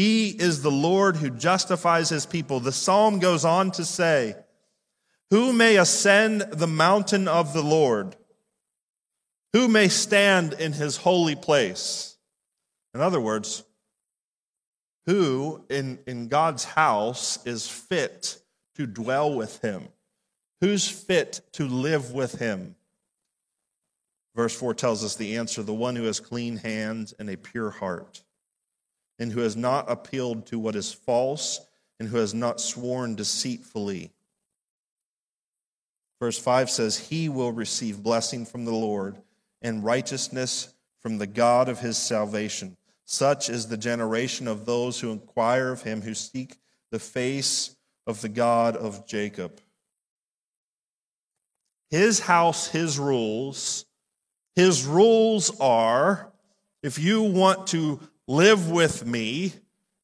He 0.00 0.30
is 0.30 0.62
the 0.62 0.70
Lord 0.70 1.16
who 1.16 1.28
justifies 1.28 2.08
his 2.08 2.24
people. 2.24 2.58
The 2.58 2.72
psalm 2.72 3.18
goes 3.18 3.44
on 3.44 3.70
to 3.72 3.84
say, 3.84 4.34
Who 5.28 5.52
may 5.52 5.76
ascend 5.76 6.40
the 6.40 6.66
mountain 6.66 7.28
of 7.28 7.52
the 7.52 7.62
Lord? 7.62 8.16
Who 9.52 9.68
may 9.68 9.88
stand 9.88 10.54
in 10.54 10.72
his 10.72 10.96
holy 10.96 11.36
place? 11.36 12.16
In 12.94 13.02
other 13.02 13.20
words, 13.20 13.62
who 15.04 15.66
in, 15.68 15.98
in 16.06 16.28
God's 16.28 16.64
house 16.64 17.44
is 17.44 17.68
fit 17.68 18.38
to 18.76 18.86
dwell 18.86 19.34
with 19.34 19.60
him? 19.60 19.88
Who's 20.62 20.88
fit 20.88 21.42
to 21.52 21.68
live 21.68 22.12
with 22.12 22.38
him? 22.38 22.74
Verse 24.34 24.58
4 24.58 24.72
tells 24.72 25.04
us 25.04 25.16
the 25.16 25.36
answer 25.36 25.62
the 25.62 25.74
one 25.74 25.94
who 25.94 26.04
has 26.04 26.20
clean 26.20 26.56
hands 26.56 27.12
and 27.18 27.28
a 27.28 27.36
pure 27.36 27.68
heart, 27.68 28.22
and 29.20 29.30
who 29.30 29.40
has 29.40 29.56
not 29.56 29.88
appealed 29.88 30.46
to 30.46 30.58
what 30.58 30.74
is 30.74 30.92
false, 30.92 31.60
and 32.00 32.08
who 32.08 32.16
has 32.16 32.34
not 32.34 32.60
sworn 32.60 33.14
deceitfully. 33.14 34.10
Verse 36.18 36.38
5 36.38 36.68
says, 36.68 36.98
He 36.98 37.28
will 37.28 37.52
receive 37.52 38.02
blessing 38.02 38.44
from 38.44 38.64
the 38.64 38.72
Lord 38.72 39.16
and 39.62 39.84
righteousness 39.84 40.74
from 40.98 41.18
the 41.18 41.26
God 41.28 41.68
of 41.68 41.78
his 41.78 41.96
salvation. 41.96 42.76
Such 43.04 43.48
is 43.48 43.68
the 43.68 43.76
generation 43.76 44.48
of 44.48 44.66
those 44.66 44.98
who 44.98 45.12
inquire 45.12 45.70
of 45.70 45.82
him, 45.82 46.02
who 46.02 46.14
seek 46.14 46.56
the 46.90 46.98
face 46.98 47.76
of 48.06 48.20
the 48.20 48.28
God 48.28 48.76
of 48.76 49.06
Jacob. 49.06 49.60
His 51.90 52.20
house, 52.20 52.68
his 52.68 52.98
rules 52.98 53.84
his 54.60 54.84
rules 54.84 55.58
are 55.60 56.32
if 56.82 56.98
you 56.98 57.22
want 57.22 57.68
to 57.68 58.00
live 58.30 58.70
with 58.70 59.04
me, 59.04 59.52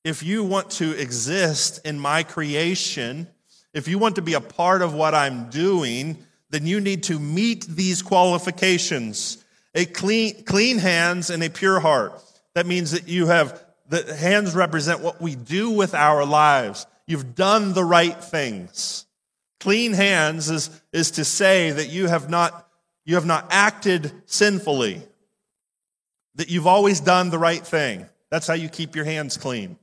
if 0.02 0.24
you 0.24 0.42
want 0.42 0.68
to 0.68 0.98
exist 0.98 1.80
in 1.86 1.96
my 1.96 2.24
creation, 2.24 3.28
if 3.72 3.86
you 3.86 3.98
want 3.98 4.16
to 4.16 4.22
be 4.22 4.34
a 4.34 4.40
part 4.40 4.82
of 4.82 4.94
what 4.94 5.14
I'm 5.14 5.48
doing, 5.48 6.18
then 6.50 6.66
you 6.66 6.80
need 6.80 7.04
to 7.04 7.20
meet 7.20 7.64
these 7.66 8.02
qualifications 8.02 9.42
a 9.76 9.84
clean, 9.84 10.42
clean 10.44 10.78
hands 10.78 11.28
and 11.28 11.42
a 11.42 11.50
pure 11.50 11.78
heart. 11.80 12.20
That 12.54 12.66
means 12.66 12.92
that 12.92 13.08
you 13.08 13.26
have, 13.26 13.62
the 13.88 14.16
hands 14.16 14.54
represent 14.54 15.00
what 15.00 15.20
we 15.20 15.34
do 15.34 15.70
with 15.70 15.94
our 15.94 16.24
lives. 16.24 16.86
You've 17.06 17.34
done 17.34 17.74
the 17.74 17.84
right 17.84 18.16
things. 18.24 19.04
Clean 19.60 19.92
hands 19.92 20.48
is, 20.48 20.80
is 20.94 21.10
to 21.12 21.24
say 21.26 21.70
that 21.72 21.90
you 21.90 22.08
have 22.08 22.30
not 22.30 22.66
you 23.04 23.14
have 23.14 23.26
not 23.26 23.46
acted 23.50 24.10
sinfully, 24.26 25.00
that 26.34 26.50
you've 26.50 26.66
always 26.66 26.98
done 26.98 27.30
the 27.30 27.38
right 27.38 27.64
thing. 27.64 28.06
That's 28.30 28.46
how 28.46 28.54
you 28.54 28.68
keep 28.68 28.96
your 28.96 29.04
hands 29.04 29.36
clean. 29.36 29.78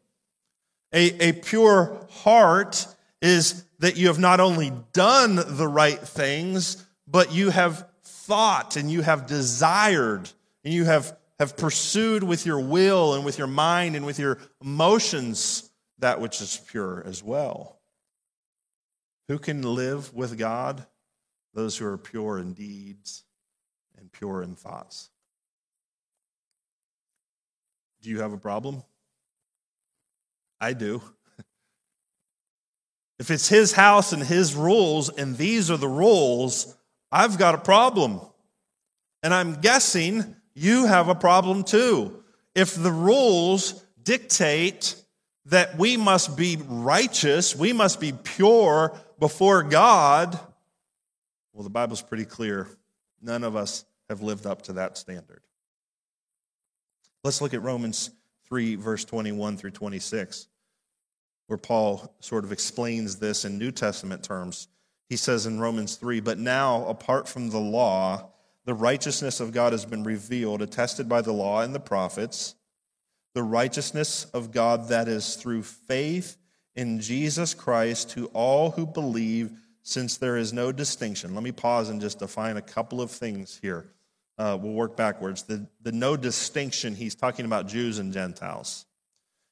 A, 0.94 1.30
a 1.30 1.32
pure 1.34 2.08
heart 2.10 2.88
is 3.22 3.64
that 3.80 3.98
you 3.98 4.08
have 4.08 4.20
not 4.20 4.40
only 4.40 4.72
done 4.92 5.36
the 5.36 5.68
right 5.68 6.00
things, 6.00 6.86
but 7.08 7.34
you 7.34 7.50
have 7.50 7.88
thought 8.04 8.76
and 8.76 8.92
you 8.92 9.02
have 9.02 9.28
desired 9.28 10.30
and 10.64 10.74
you 10.74 10.86
have, 10.86 11.18
have 11.40 11.58
pursued 11.58 12.24
with 12.24 12.46
your 12.46 12.60
will 12.60 13.16
and 13.16 13.26
with 13.26 13.38
your 13.38 13.48
mind 13.48 13.96
and 13.96 14.06
with 14.06 14.20
your 14.20 14.38
emotions 14.62 15.70
that 16.00 16.22
which 16.22 16.42
is 16.42 16.62
pure 16.68 17.04
as 17.06 17.24
well. 17.24 17.80
Who 19.30 19.40
can 19.40 19.62
live 19.62 20.14
with 20.14 20.38
God? 20.38 20.86
those 21.54 21.78
who 21.78 21.86
are 21.86 21.98
pure 21.98 22.40
in 22.40 22.54
deeds 22.54 23.24
and 23.98 24.12
pure 24.12 24.42
in 24.42 24.56
thoughts. 24.56 25.10
Do 28.04 28.10
you 28.10 28.20
have 28.20 28.34
a 28.34 28.38
problem? 28.38 28.84
I 30.62 30.74
do. 30.74 31.02
If 33.20 33.32
it's 33.32 33.48
his 33.48 33.72
house 33.72 34.12
and 34.12 34.22
his 34.22 34.54
rules, 34.54 35.08
and 35.08 35.38
these 35.38 35.72
are 35.72 35.78
the 35.78 35.88
rules, 35.88 36.76
I've 37.10 37.38
got 37.38 37.56
a 37.56 37.60
problem. 37.60 38.20
And 39.22 39.34
I'm 39.34 39.62
guessing 39.62 40.36
you 40.56 40.88
have 40.88 41.08
a 41.08 41.16
problem 41.16 41.64
too. 41.64 42.22
If 42.54 42.76
the 42.76 42.92
rules 42.92 43.82
dictate 44.02 44.96
that 45.46 45.78
we 45.78 45.96
must 45.96 46.36
be 46.36 46.58
righteous, 46.68 47.56
we 47.56 47.72
must 47.72 48.02
be 48.02 48.12
pure 48.12 49.00
before 49.20 49.64
God, 49.64 50.38
well, 51.54 51.64
the 51.64 51.70
Bible's 51.70 52.02
pretty 52.02 52.26
clear. 52.26 52.68
None 53.22 53.44
of 53.44 53.56
us 53.56 53.86
have 54.10 54.22
lived 54.22 54.46
up 54.46 54.64
to 54.64 54.74
that 54.74 54.98
standard. 54.98 55.44
Let's 57.24 57.42
look 57.42 57.54
at 57.54 57.64
Romans 57.64 58.12
3, 58.48 58.76
verse 58.76 59.06
21 59.06 59.58
through 59.58 59.72
26, 59.72 60.48
where 61.48 61.58
Paul 61.58 62.14
sort 62.20 62.44
of 62.44 62.52
explains 62.52 63.16
this 63.16 63.46
in 63.46 63.58
New 63.58 63.72
Testament 63.72 64.24
terms. 64.24 64.68
He 65.10 65.16
says 65.16 65.46
in 65.46 65.60
Romans 65.60 65.96
3, 65.96 66.20
But 66.20 66.38
now, 66.38 66.86
apart 66.86 67.30
from 67.30 67.50
the 67.50 67.60
law, 67.60 68.30
the 68.66 68.74
righteousness 68.74 69.40
of 69.40 69.54
God 69.54 69.72
has 69.72 69.86
been 69.86 70.04
revealed, 70.04 70.62
attested 70.62 71.08
by 71.08 71.22
the 71.22 71.32
law 71.32 71.62
and 71.62 71.74
the 71.74 71.80
prophets, 71.80 72.56
the 73.34 73.44
righteousness 73.44 74.26
of 74.34 74.52
God 74.52 74.90
that 74.90 75.08
is 75.08 75.36
through 75.36 75.64
faith 75.64 76.38
in 76.76 77.00
Jesus 77.00 77.54
Christ 77.54 78.10
to 78.12 78.28
all 78.28 78.72
who 78.72 78.86
believe 78.86 79.52
since 79.82 80.18
there 80.18 80.38
is 80.38 80.52
no 80.52 80.72
distinction. 80.72 81.34
Let 81.36 81.44
me 81.44 81.52
pause 81.52 81.90
and 81.90 82.02
just 82.02 82.20
define 82.20 82.58
a 82.58 82.62
couple 82.62 83.02
of 83.02 83.12
things 83.12 83.60
here. 83.62 83.93
Uh, 84.38 84.58
we'll 84.60 84.74
work 84.74 84.98
backwards. 84.98 85.44
The, 85.44 85.68
the 85.82 85.92
no 85.92 86.18
distinction, 86.18 86.96
he's 86.96 87.16
talking 87.16 87.46
about 87.46 87.68
Jews 87.68 88.00
and 88.00 88.12
Gentiles. 88.12 88.86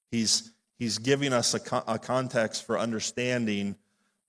He's, 0.10 0.52
he's 0.80 0.98
giving 0.98 1.34
us 1.34 1.54
a, 1.54 1.84
a 1.88 2.00
context 2.00 2.66
for 2.66 2.80
understanding 2.80 3.76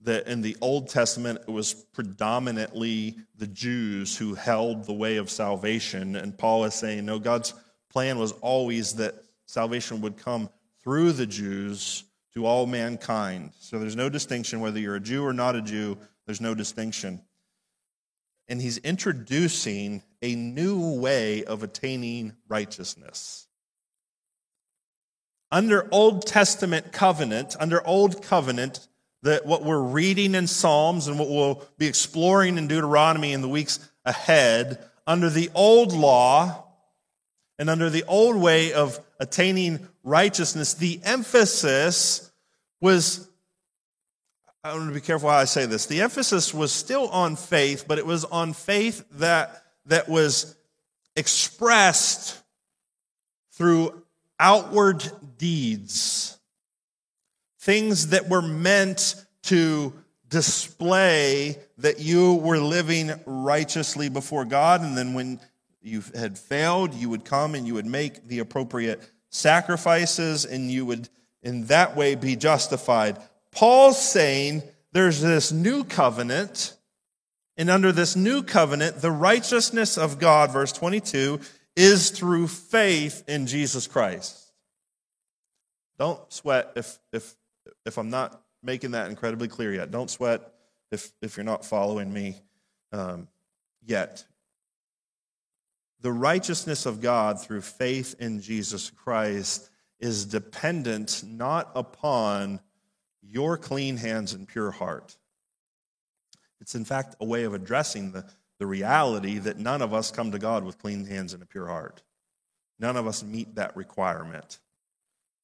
that 0.03 0.27
in 0.27 0.43
the 0.43 0.57
Old 0.61 0.89
Testament, 0.89 1.41
it 1.47 1.51
was 1.51 1.75
predominantly 1.75 3.17
the 3.37 3.47
Jews 3.47 4.17
who 4.17 4.35
held 4.35 4.85
the 4.85 4.93
way 4.93 5.17
of 5.17 5.31
salvation. 5.31 6.17
And 6.17 6.37
Paul 6.37 6.65
is 6.65 6.75
saying, 6.75 7.07
no, 7.07 7.19
God's 7.19 7.55
plan 7.91 8.19
was 8.19 8.33
always 8.33 8.95
that 8.95 9.15
salvation 9.47 10.01
would 10.01 10.17
come 10.17 10.51
through 10.83 11.13
the 11.13 11.27
Jews 11.27 12.05
to 12.35 12.47
all 12.47 12.67
mankind. 12.67 13.53
So 13.59 13.79
there's 13.79 13.97
no 13.97 14.09
distinction 14.09 14.61
whether 14.61 14.81
you're 14.81 14.97
a 14.97 15.01
Jew 15.01 15.25
or 15.25 15.33
not 15.33 15.55
a 15.55 15.63
Jew, 15.63 15.99
there's 16.27 16.41
no 16.41 16.55
distinction. 16.55 17.21
And 18.49 18.61
he's 18.61 18.79
introducing 18.79 20.03
a 20.21 20.35
new 20.35 20.95
way 20.95 21.45
of 21.45 21.63
attaining 21.63 22.35
righteousness. 22.49 23.49
Under 25.51 25.89
Old 25.91 26.27
Testament 26.27 26.93
covenant, 26.93 27.57
under 27.61 27.87
Old 27.87 28.23
Covenant, 28.23 28.89
that 29.23 29.47
what 29.47 29.65
we're 29.65 29.81
reading 29.81 30.35
in 30.35 30.47
Psalms 30.47 31.09
and 31.09 31.19
what 31.19 31.29
we'll 31.29 31.63
be 31.79 31.87
exploring 31.87 32.59
in 32.59 32.67
Deuteronomy 32.69 33.33
in 33.33 33.41
the 33.41 33.49
weeks 33.49 33.79
ahead, 34.05 34.85
under 35.07 35.31
the 35.31 35.51
old 35.55 35.93
law 35.93 36.65
and 37.59 37.71
under 37.71 37.91
the 37.91 38.05
old 38.05 38.37
way 38.37 38.73
of 38.73 39.01
attaining 39.21 39.89
righteousness, 40.03 40.75
the 40.75 41.01
emphasis 41.05 42.33
was, 42.81 43.29
I 44.65 44.75
want 44.75 44.87
to 44.91 44.95
be 44.95 45.01
careful 45.01 45.29
how 45.29 45.39
I 45.39 45.45
say 45.45 45.67
this. 45.67 45.87
The 45.87 46.03
emphasis 46.03 46.55
was 46.55 46.71
still 46.71 47.09
on 47.09 47.35
faith, 47.35 47.87
but 47.89 47.99
it 47.99 48.07
was 48.07 48.25
on 48.25 48.53
faith 48.53 49.05
that, 49.15 49.65
that 49.87 50.09
was 50.09 50.55
expressed 51.17 52.41
through 53.51 54.05
outward 54.39 55.11
deeds. 55.37 56.39
Things 57.59 58.09
that 58.09 58.29
were 58.29 58.43
meant 58.43 59.17
to 59.45 59.93
display 60.29 61.59
that 61.79 61.99
you 61.99 62.35
were 62.35 62.59
living 62.59 63.11
righteously 63.27 64.09
before 64.09 64.45
God. 64.45 64.83
And 64.83 64.97
then 64.97 65.13
when 65.15 65.41
you 65.83 66.05
had 66.15 66.39
failed, 66.39 66.95
you 66.95 67.09
would 67.09 67.25
come 67.25 67.57
and 67.57 67.67
you 67.67 67.75
would 67.75 67.87
make 67.87 68.29
the 68.29 68.39
appropriate 68.39 69.03
sacrifices 69.29 70.45
and 70.45 70.71
you 70.71 70.87
would 70.87 71.09
in 71.43 71.67
that 71.67 71.97
way 71.97 72.15
be 72.15 72.37
justified. 72.37 73.19
Paul's 73.53 74.01
saying 74.01 74.63
there's 74.93 75.21
this 75.21 75.53
new 75.53 75.85
covenant, 75.85 76.77
and 77.57 77.71
under 77.71 77.93
this 77.93 78.17
new 78.17 78.43
covenant, 78.43 79.01
the 79.01 79.11
righteousness 79.11 79.97
of 79.97 80.19
God, 80.19 80.51
verse 80.51 80.73
22, 80.73 81.41
is 81.77 82.11
through 82.11 82.49
faith 82.49 83.25
in 83.29 83.47
Jesus 83.47 83.87
Christ. 83.87 84.53
Don't 85.99 86.21
sweat 86.33 86.73
if, 86.77 86.99
if, 87.13 87.35
if 87.87 87.99
I'm 87.99 88.11
not 88.11 88.43
making 88.63 88.93
that 88.93 89.11
incredibly 89.11 89.49
clear 89.49 89.73
yet. 89.73 89.91
Don't 89.91 90.11
sweat 90.11 90.53
if, 90.91 91.13
if 91.23 91.37
you're 91.37 91.45
not 91.45 91.65
following 91.65 92.13
me 92.13 92.37
um, 92.93 93.29
yet. 93.85 94.25
The 96.01 96.13
righteousness 96.13 96.87
of 96.87 97.01
God 97.01 97.41
through 97.41 97.61
faith 97.61 98.17
in 98.19 98.41
Jesus 98.41 98.91
Christ 98.91 99.71
is 100.01 100.25
dependent 100.25 101.23
not 101.25 101.71
upon 101.75 102.61
your 103.23 103.57
clean 103.57 103.97
hands 103.97 104.33
and 104.33 104.49
pure 104.49 104.71
heart. 104.71 105.17
It's, 106.61 106.75
in 106.75 106.85
fact, 106.85 107.17
a 107.21 107.25
way 107.25 107.45
of 107.45 107.55
addressing 107.55 108.13
the, 108.13 108.25
the 108.59 108.67
reality 108.67 109.39
that 109.39 109.59
none 109.59 109.83
of 109.83 109.93
us 109.93 110.11
come 110.11 110.31
to 110.33 110.39
God 110.39 110.65
with 110.65 110.79
clean 110.79 111.07
hands 111.07 111.33
and 111.33 111.43
a 111.43 111.47
pure 111.47 111.67
heart. 111.67 112.03
None 112.79 112.97
of 112.97 113.07
us 113.07 113.23
meet 113.23 113.57
that 113.57 113.77
requirement. 113.77 114.61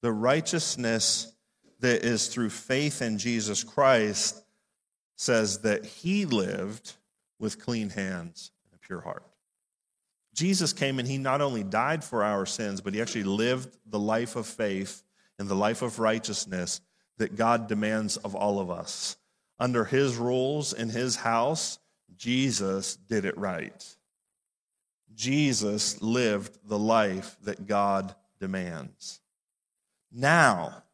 The 0.02 0.12
righteousness 0.12 1.32
that 1.80 2.04
is 2.04 2.28
through 2.28 2.50
faith 2.50 3.02
in 3.02 3.18
Jesus 3.18 3.64
Christ 3.64 4.42
says 5.16 5.60
that 5.60 5.84
he 5.84 6.24
lived 6.24 6.94
with 7.38 7.60
clean 7.60 7.90
hands 7.90 8.52
and 8.64 8.74
a 8.74 8.86
pure 8.86 9.00
heart. 9.00 9.24
Jesus 10.34 10.72
came 10.72 11.00
and 11.00 11.08
he 11.08 11.18
not 11.18 11.40
only 11.40 11.64
died 11.64 12.04
for 12.04 12.22
our 12.22 12.46
sins, 12.46 12.80
but 12.80 12.94
he 12.94 13.00
actually 13.00 13.24
lived 13.24 13.76
the 13.86 13.98
life 13.98 14.36
of 14.36 14.46
faith 14.46 15.02
and 15.38 15.48
the 15.48 15.56
life 15.56 15.82
of 15.82 15.98
righteousness 15.98 16.80
that 17.18 17.36
God 17.36 17.68
demands 17.68 18.16
of 18.16 18.34
all 18.34 18.58
of 18.58 18.70
us. 18.70 19.16
Under 19.60 19.84
his 19.84 20.16
rules 20.16 20.72
in 20.72 20.88
his 20.88 21.16
house, 21.16 21.78
Jesus 22.16 22.96
did 22.96 23.24
it 23.24 23.36
right. 23.36 23.84
Jesus 25.14 26.00
lived 26.00 26.58
the 26.64 26.78
life 26.78 27.36
that 27.42 27.66
God 27.66 28.14
demands. 28.40 29.20
Now, 30.12 30.84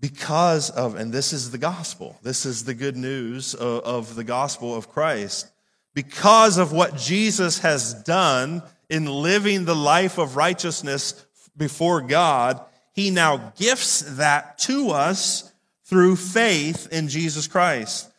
because 0.00 0.70
of, 0.70 0.96
and 0.96 1.12
this 1.12 1.32
is 1.32 1.50
the 1.50 1.58
gospel, 1.58 2.18
this 2.22 2.44
is 2.44 2.64
the 2.64 2.74
good 2.74 2.96
news 2.96 3.54
of, 3.54 3.84
of 3.84 4.14
the 4.16 4.24
gospel 4.24 4.74
of 4.74 4.88
Christ 4.88 5.50
because 5.94 6.58
of 6.58 6.72
what 6.72 6.96
Jesus 6.96 7.60
has 7.60 7.94
done 7.94 8.62
in 8.88 9.06
living 9.06 9.64
the 9.64 9.76
life 9.76 10.18
of 10.18 10.36
righteousness 10.36 11.24
before 11.56 12.00
God, 12.00 12.60
he 12.92 13.10
now 13.10 13.52
gifts 13.56 14.00
that 14.16 14.58
to 14.58 14.90
us 14.90 15.50
through 15.84 16.16
faith 16.16 16.88
in 16.92 17.08
Jesus 17.08 17.46
Christ. 17.46 18.10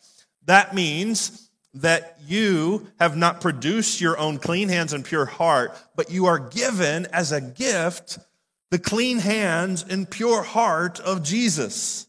That 0.46 0.74
means 0.74 1.48
that 1.74 2.18
you 2.26 2.86
have 3.00 3.16
not 3.16 3.40
produced 3.40 4.00
your 4.00 4.18
own 4.18 4.38
clean 4.38 4.68
hands 4.68 4.92
and 4.92 5.04
pure 5.04 5.26
heart, 5.26 5.76
but 5.96 6.10
you 6.10 6.26
are 6.26 6.38
given 6.38 7.06
as 7.06 7.32
a 7.32 7.40
gift 7.40 8.18
the 8.70 8.78
clean 8.78 9.18
hands 9.18 9.84
and 9.88 10.08
pure 10.08 10.42
heart 10.42 11.00
of 11.00 11.22
Jesus. 11.22 12.06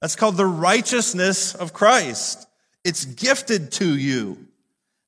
That's 0.00 0.16
called 0.16 0.36
the 0.36 0.46
righteousness 0.46 1.54
of 1.54 1.72
Christ. 1.72 2.46
It's 2.84 3.06
gifted 3.06 3.72
to 3.72 3.96
you. 3.96 4.46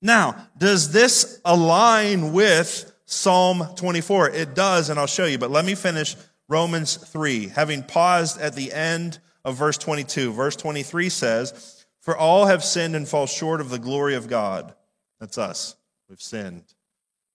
Now, 0.01 0.46
does 0.57 0.92
this 0.92 1.40
align 1.44 2.33
with 2.33 2.92
Psalm 3.07 3.64
24? 3.77 4.31
It 4.31 4.55
does, 4.55 4.90
and 4.90 4.99
I'll 4.99 5.07
show 5.07 5.27
you, 5.27 5.38
but 5.38 5.51
let 5.51 5.64
me 5.64 5.75
finish 5.75 6.16
Romans 6.49 6.97
3, 6.97 7.49
having 7.49 7.83
paused 7.83 8.40
at 8.40 8.55
the 8.55 8.73
end 8.73 9.19
of 9.45 9.57
verse 9.57 9.79
22. 9.79 10.33
Verse 10.33 10.57
23 10.57 11.09
says, 11.09 11.87
For 12.01 12.16
all 12.16 12.47
have 12.47 12.64
sinned 12.64 12.95
and 12.95 13.09
fall 13.09 13.27
short 13.27 13.61
of 13.61 13.71
the 13.71 13.79
glory 13.79 14.14
of 14.14 14.29
God. 14.29 14.75
That's 15.21 15.38
us. 15.38 15.77
We've 16.09 16.21
sinned. 16.21 16.64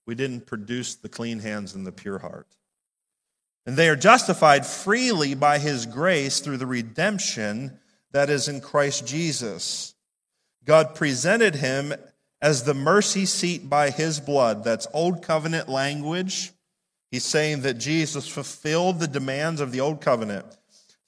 We 0.06 0.14
didn't 0.14 0.46
produce 0.46 0.94
the 0.94 1.08
clean 1.08 1.40
hands 1.40 1.74
and 1.74 1.86
the 1.86 1.92
pure 1.92 2.18
heart. 2.18 2.48
And 3.64 3.76
they 3.76 3.88
are 3.88 3.96
justified 3.96 4.66
freely 4.66 5.34
by 5.34 5.58
his 5.58 5.86
grace 5.86 6.40
through 6.40 6.56
the 6.56 6.66
redemption 6.66 7.78
that 8.10 8.28
is 8.28 8.48
in 8.48 8.60
Christ 8.60 9.06
Jesus. 9.06 9.94
God 10.64 10.94
presented 10.94 11.56
him 11.56 11.94
as 12.42 12.64
the 12.64 12.74
mercy 12.74 13.24
seat 13.24 13.70
by 13.70 13.90
his 13.90 14.18
blood. 14.18 14.64
That's 14.64 14.88
old 14.92 15.22
covenant 15.22 15.68
language. 15.68 16.52
He's 17.10 17.24
saying 17.24 17.62
that 17.62 17.78
Jesus 17.78 18.26
fulfilled 18.26 18.98
the 18.98 19.06
demands 19.06 19.60
of 19.60 19.70
the 19.70 19.80
old 19.80 20.00
covenant 20.00 20.44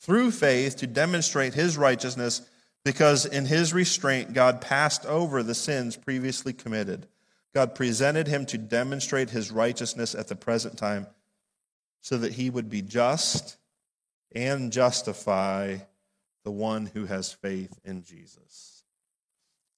through 0.01 0.31
faith 0.31 0.77
to 0.77 0.87
demonstrate 0.87 1.55
his 1.55 1.77
righteousness 1.77 2.49
because 2.85 3.27
in 3.27 3.47
his 3.47 3.73
restraint, 3.73 4.33
God 4.33 4.61
passed 4.61 5.05
over 5.07 5.43
the 5.43 5.55
sins 5.55 5.97
previously 5.97 6.53
committed. 6.53 7.09
God 7.55 7.75
presented 7.75 8.29
him 8.29 8.47
to 8.47 8.59
demonstrate 8.59 9.31
his 9.31 9.51
righteousness 9.51 10.15
at 10.15 10.29
the 10.29 10.37
present 10.37 10.77
time 10.77 11.07
so 12.03 12.19
that 12.19 12.35
he 12.35 12.51
would 12.51 12.69
be 12.69 12.83
just 12.83 13.57
and 14.35 14.71
justify 14.71 15.79
the 16.45 16.51
one 16.51 16.87
who 16.87 17.07
has 17.07 17.33
faith 17.33 17.81
in 17.85 18.03
Jesus. 18.03 18.74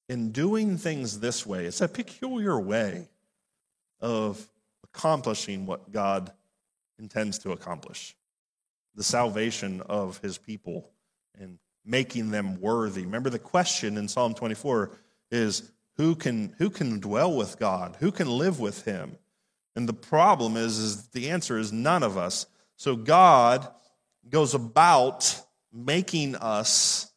In 0.09 0.31
doing 0.31 0.79
things 0.79 1.21
this 1.21 1.45
way, 1.45 1.64
it's 1.64 1.81
a 1.81 1.88
peculiar 1.88 2.59
way 2.61 3.09
of 4.01 4.49
accomplishing 4.85 5.66
what 5.66 5.90
God 5.90 6.33
intends 6.99 7.38
to 7.40 7.53
accomplish 7.53 8.16
the 8.95 9.03
salvation 9.03 9.83
of 9.83 10.19
his 10.19 10.38
people 10.38 10.90
and 11.38 11.59
making 11.85 12.31
them 12.31 12.61
worthy. 12.61 13.03
Remember, 13.03 13.31
the 13.31 13.38
question 13.38 13.97
in 13.97 14.09
Psalm 14.09 14.35
24 14.35 14.90
is 15.31 15.71
who 15.97 16.14
can, 16.14 16.55
who 16.59 16.71
can 16.71 17.01
dwell 17.01 17.37
with 17.37 17.59
God? 17.59 17.97
Who 18.01 18.11
can 18.11 18.29
live 18.29 18.59
with 18.59 18.85
him? 18.85 19.16
And 19.75 19.88
the 19.88 19.92
problem 19.95 20.57
is, 20.57 20.79
is 20.79 21.09
the 21.09 21.31
answer 21.31 21.59
is 21.59 21.73
none 21.73 22.03
of 22.03 22.16
us. 22.16 22.47
So 22.77 22.97
God 22.97 23.69
goes 24.29 24.55
about 24.55 25.40
making 25.73 26.37
us 26.37 27.11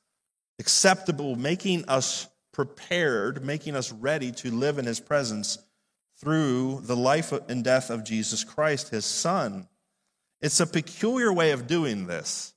acceptable, 0.60 1.36
making 1.36 1.86
us 1.88 2.28
prepared, 2.59 3.41
making 3.41 3.73
us 3.73 3.89
ready 3.89 4.33
to 4.33 4.51
live 4.51 4.77
in 4.77 4.85
his 4.85 4.99
presence 4.99 5.59
through 6.19 6.81
the 6.81 6.95
life 6.95 7.31
and 7.31 7.63
death 7.63 7.89
of 7.89 8.03
Jesus 8.03 8.43
Christ, 8.43 8.89
his 8.89 9.05
son. 9.05 9.69
It's 10.41 10.59
a 10.59 10.67
peculiar 10.67 11.31
way 11.31 11.51
of 11.51 11.67
doing 11.67 12.05
this, 12.05 12.53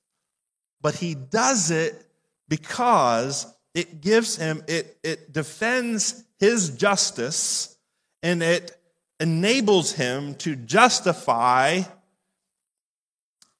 but 0.80 0.96
he 0.96 1.14
does 1.14 1.70
it 1.70 2.04
because 2.48 3.46
it 3.74 4.00
gives 4.00 4.34
him, 4.34 4.64
it, 4.66 4.98
it 5.04 5.32
defends 5.32 6.24
his 6.40 6.70
justice 6.70 7.78
and 8.24 8.42
it 8.42 8.76
enables 9.20 9.92
him 9.92 10.34
to 10.34 10.56
justify 10.56 11.82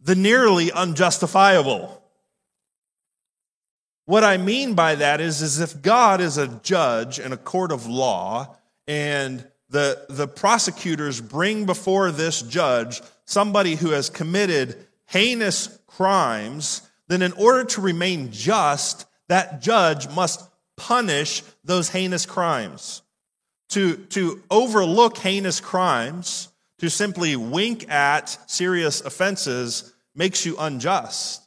the 0.01 0.17
nearly 0.17 0.73
unjustifiable. 0.73 2.02
What 4.05 4.25
I 4.25 4.37
mean 4.37 4.75
by 4.75 4.97
that 4.97 5.21
is, 5.21 5.43
is 5.43 5.61
if 5.61 5.81
God 5.81 6.21
is 6.21 6.37
a 6.37 6.49
judge 6.49 7.19
in 7.19 7.33
a 7.33 7.37
court 7.37 7.71
of 7.71 7.87
law 7.87 8.57
and 8.89 9.47
the, 9.69 10.05
the 10.09 10.29
prosecutors 10.29 11.21
bring 11.21 11.67
before 11.67 12.11
this 12.11 12.43
judge 12.43 13.01
somebody 13.25 13.77
who 13.77 13.91
has 13.91 14.11
committed 14.11 14.87
heinous 15.07 15.79
crimes, 15.87 16.83
then 17.09 17.23
in 17.23 17.33
order 17.33 17.65
to 17.65 17.81
remain 17.81 18.33
just, 18.33 19.07
that 19.29 19.63
judge 19.63 20.09
must 20.11 20.49
punish 20.77 21.43
those 21.65 21.89
heinous 21.91 22.27
crimes 22.27 23.03
to, 23.73 23.97
to 23.97 24.43
overlook 24.51 25.17
heinous 25.17 25.61
crimes, 25.61 26.49
to 26.79 26.91
simply 26.91 27.37
wink 27.37 27.89
at 27.91 28.37
serious 28.47 29.01
offenses, 29.01 29.93
makes 30.15 30.45
you 30.45 30.57
unjust. 30.59 31.42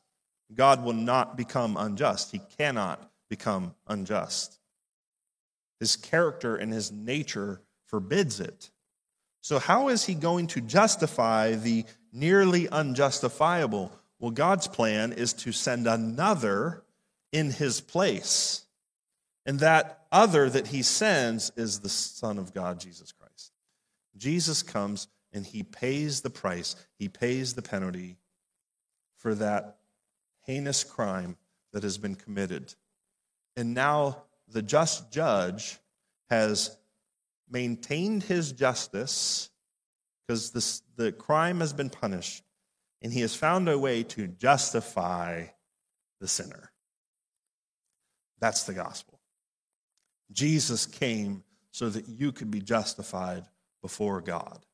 God 0.53 0.83
will 0.83 0.93
not 0.93 1.37
become 1.37 1.77
unjust. 1.77 2.31
He 2.31 2.41
cannot 2.57 3.11
become 3.29 3.75
unjust. 3.87 4.59
His 5.79 5.95
character 5.95 6.55
and 6.55 6.71
his 6.71 6.91
nature 6.91 7.61
forbids 7.85 8.39
it. 8.39 8.71
So, 9.41 9.59
how 9.59 9.89
is 9.89 10.05
he 10.05 10.15
going 10.15 10.47
to 10.47 10.61
justify 10.61 11.53
the 11.53 11.85
nearly 12.11 12.67
unjustifiable? 12.69 13.91
Well, 14.19 14.31
God's 14.31 14.67
plan 14.67 15.13
is 15.13 15.33
to 15.33 15.51
send 15.51 15.87
another 15.87 16.83
in 17.31 17.51
his 17.51 17.81
place. 17.81 18.65
And 19.45 19.59
that 19.59 20.05
other 20.11 20.49
that 20.49 20.67
he 20.67 20.81
sends 20.81 21.51
is 21.55 21.79
the 21.79 21.89
Son 21.89 22.39
of 22.39 22.53
God, 22.53 22.79
Jesus 22.79 23.11
Christ. 23.11 23.51
Jesus 24.17 24.63
comes 24.63 25.07
and 25.31 25.45
he 25.45 25.63
pays 25.63 26.21
the 26.21 26.29
price, 26.29 26.75
he 26.97 27.09
pays 27.09 27.53
the 27.53 27.61
penalty 27.61 28.17
for 29.17 29.35
that 29.35 29.77
heinous 30.45 30.83
crime 30.83 31.37
that 31.73 31.83
has 31.83 31.97
been 31.97 32.15
committed. 32.15 32.73
And 33.55 33.73
now 33.73 34.23
the 34.47 34.61
just 34.61 35.11
judge 35.11 35.77
has 36.29 36.77
maintained 37.49 38.23
his 38.23 38.51
justice 38.51 39.49
because 40.27 40.81
the 40.95 41.11
crime 41.11 41.59
has 41.59 41.73
been 41.73 41.89
punished, 41.89 42.43
and 43.01 43.13
he 43.13 43.21
has 43.21 43.35
found 43.35 43.69
a 43.69 43.77
way 43.77 44.01
to 44.01 44.27
justify 44.27 45.45
the 46.19 46.27
sinner. 46.27 46.71
That's 48.39 48.63
the 48.63 48.73
gospel. 48.73 49.19
Jesus 50.31 50.85
came 50.87 51.43
so 51.71 51.89
that 51.89 52.07
you 52.07 52.31
could 52.31 52.49
be 52.49 52.61
justified 52.61 53.45
before 53.81 54.21
God. 54.21 54.65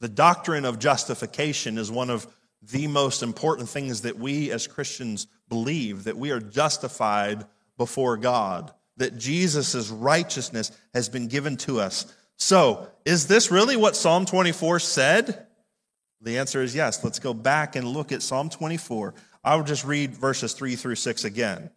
The 0.00 0.08
doctrine 0.08 0.64
of 0.64 0.80
justification 0.80 1.78
is 1.78 1.90
one 1.90 2.10
of 2.10 2.26
the 2.70 2.86
most 2.86 3.22
important 3.22 3.68
things 3.68 4.02
that 4.02 4.18
we 4.18 4.50
as 4.50 4.66
Christians 4.66 5.26
believe 5.48 6.04
that 6.04 6.16
we 6.16 6.30
are 6.30 6.40
justified 6.40 7.44
before 7.76 8.16
God, 8.16 8.72
that 8.96 9.18
Jesus' 9.18 9.90
righteousness 9.90 10.70
has 10.94 11.08
been 11.08 11.26
given 11.26 11.56
to 11.58 11.80
us. 11.80 12.12
So, 12.36 12.88
is 13.04 13.26
this 13.26 13.50
really 13.50 13.76
what 13.76 13.96
Psalm 13.96 14.26
24 14.26 14.78
said? 14.80 15.46
The 16.20 16.38
answer 16.38 16.62
is 16.62 16.74
yes. 16.74 17.02
Let's 17.02 17.18
go 17.18 17.34
back 17.34 17.74
and 17.74 17.86
look 17.86 18.12
at 18.12 18.22
Psalm 18.22 18.48
24. 18.48 19.14
I'll 19.44 19.64
just 19.64 19.84
read 19.84 20.14
verses 20.14 20.52
3 20.52 20.76
through 20.76 20.94
6 20.94 21.24
again. 21.24 21.70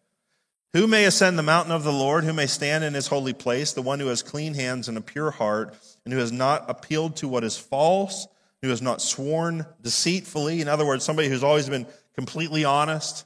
Who 0.73 0.87
may 0.87 1.05
ascend 1.05 1.39
the 1.39 1.43
mountain 1.43 1.71
of 1.71 1.83
the 1.83 1.93
Lord? 1.93 2.25
Who 2.25 2.33
may 2.33 2.47
stand 2.47 2.83
in 2.83 2.93
his 2.93 3.07
holy 3.07 3.33
place? 3.33 3.73
The 3.73 3.81
one 3.81 3.99
who 3.99 4.07
has 4.07 4.21
clean 4.21 4.53
hands 4.53 4.87
and 4.87 4.97
a 4.97 5.01
pure 5.01 5.31
heart 5.31 5.73
and 6.03 6.13
who 6.13 6.19
has 6.19 6.31
not 6.31 6.69
appealed 6.69 7.15
to 7.17 7.27
what 7.27 7.43
is 7.43 7.57
false, 7.57 8.27
who 8.65 8.71
has 8.71 8.81
not 8.81 8.99
sworn 8.99 9.63
deceitfully. 9.83 10.59
In 10.59 10.67
other 10.67 10.85
words, 10.85 11.05
somebody 11.05 11.29
who's 11.29 11.43
always 11.43 11.69
been 11.69 11.85
completely 12.15 12.65
honest, 12.65 13.25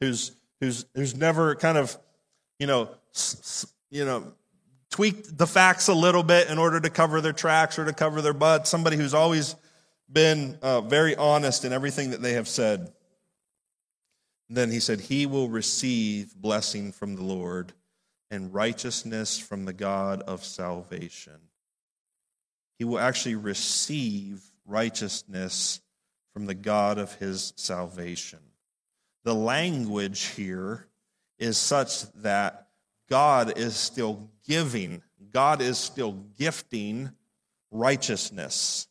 who's 0.00 0.32
who's 0.60 0.84
who's 0.94 1.16
never 1.16 1.54
kind 1.54 1.78
of, 1.78 1.96
you 2.58 2.66
know, 2.66 2.90
you 3.90 4.04
know, 4.04 4.30
tweaked 4.90 5.36
the 5.38 5.46
facts 5.46 5.88
a 5.88 5.94
little 5.94 6.22
bit 6.22 6.50
in 6.50 6.58
order 6.58 6.78
to 6.78 6.90
cover 6.90 7.22
their 7.22 7.32
tracks 7.32 7.78
or 7.78 7.86
to 7.86 7.94
cover 7.94 8.20
their 8.20 8.34
butt. 8.34 8.68
Somebody 8.68 8.98
who's 8.98 9.14
always 9.14 9.56
been 10.12 10.58
uh, 10.60 10.82
very 10.82 11.16
honest 11.16 11.64
in 11.64 11.72
everything 11.72 12.10
that 12.10 12.20
they 12.20 12.34
have 12.34 12.46
said. 12.46 12.92
Then 14.50 14.70
he 14.70 14.80
said, 14.80 15.00
He 15.00 15.24
will 15.24 15.48
receive 15.48 16.36
blessing 16.36 16.92
from 16.92 17.16
the 17.16 17.24
Lord 17.24 17.72
and 18.30 18.52
righteousness 18.52 19.38
from 19.38 19.64
the 19.64 19.72
God 19.72 20.20
of 20.22 20.44
salvation 20.44 21.40
he 22.78 22.84
will 22.84 22.98
actually 22.98 23.34
receive 23.34 24.42
righteousness 24.68 25.80
from 26.32 26.46
the 26.46 26.54
God 26.54 26.98
of 26.98 27.14
his 27.14 27.52
salvation. 27.56 28.38
The 29.24 29.34
language 29.34 30.26
here 30.26 30.86
is 31.38 31.56
such 31.56 32.10
that 32.12 32.68
God 33.10 33.58
is 33.58 33.74
still 33.74 34.30
giving, 34.46 35.02
God 35.32 35.60
is 35.60 35.78
still 35.78 36.12
gifting 36.38 37.10
righteousness. 37.70 38.86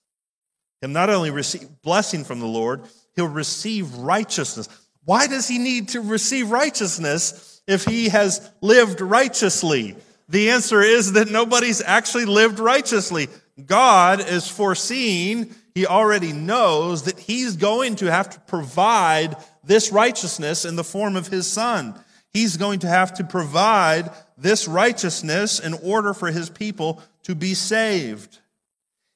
He'll 0.82 0.90
not 0.90 1.10
only 1.10 1.32
receive 1.32 1.82
blessing 1.82 2.24
from 2.24 2.40
the 2.40 2.48
Lord, 2.48 2.84
he'll 3.16 3.28
receive 3.28 3.96
righteousness. 3.96 4.70
Why 5.06 5.28
does 5.28 5.48
he 5.48 5.58
need 5.58 5.90
to 5.90 6.02
receive 6.02 6.52
righteousness 6.52 7.62
if 7.68 7.86
he 7.86 8.10
has 8.10 8.52
lived 8.62 9.02
righteously? 9.02 9.96
The 10.30 10.52
answer 10.52 10.82
is 10.82 11.14
that 11.14 11.32
nobody's 11.32 11.82
actually 11.82 12.26
lived 12.26 12.60
righteously. 12.60 13.28
God 13.66 14.20
is 14.20 14.48
foreseeing, 14.48 15.56
he 15.78 15.86
already 15.86 16.34
knows 16.34 17.04
that 17.04 17.20
he's 17.20 17.56
going 17.56 17.98
to 17.98 18.12
have 18.12 18.32
to 18.32 18.40
provide 18.40 19.38
this 19.64 19.92
righteousness 19.92 20.66
in 20.66 20.76
the 20.76 20.84
form 20.84 21.16
of 21.16 21.28
his 21.28 21.46
son. 21.46 21.94
He's 22.34 22.58
going 22.58 22.80
to 22.80 22.88
have 22.88 23.14
to 23.14 23.24
provide 23.24 24.10
this 24.40 24.68
righteousness 24.68 25.60
in 25.60 25.76
order 25.76 26.16
for 26.16 26.32
his 26.32 26.50
people 26.50 27.00
to 27.26 27.36
be 27.36 27.54
saved. 27.54 28.40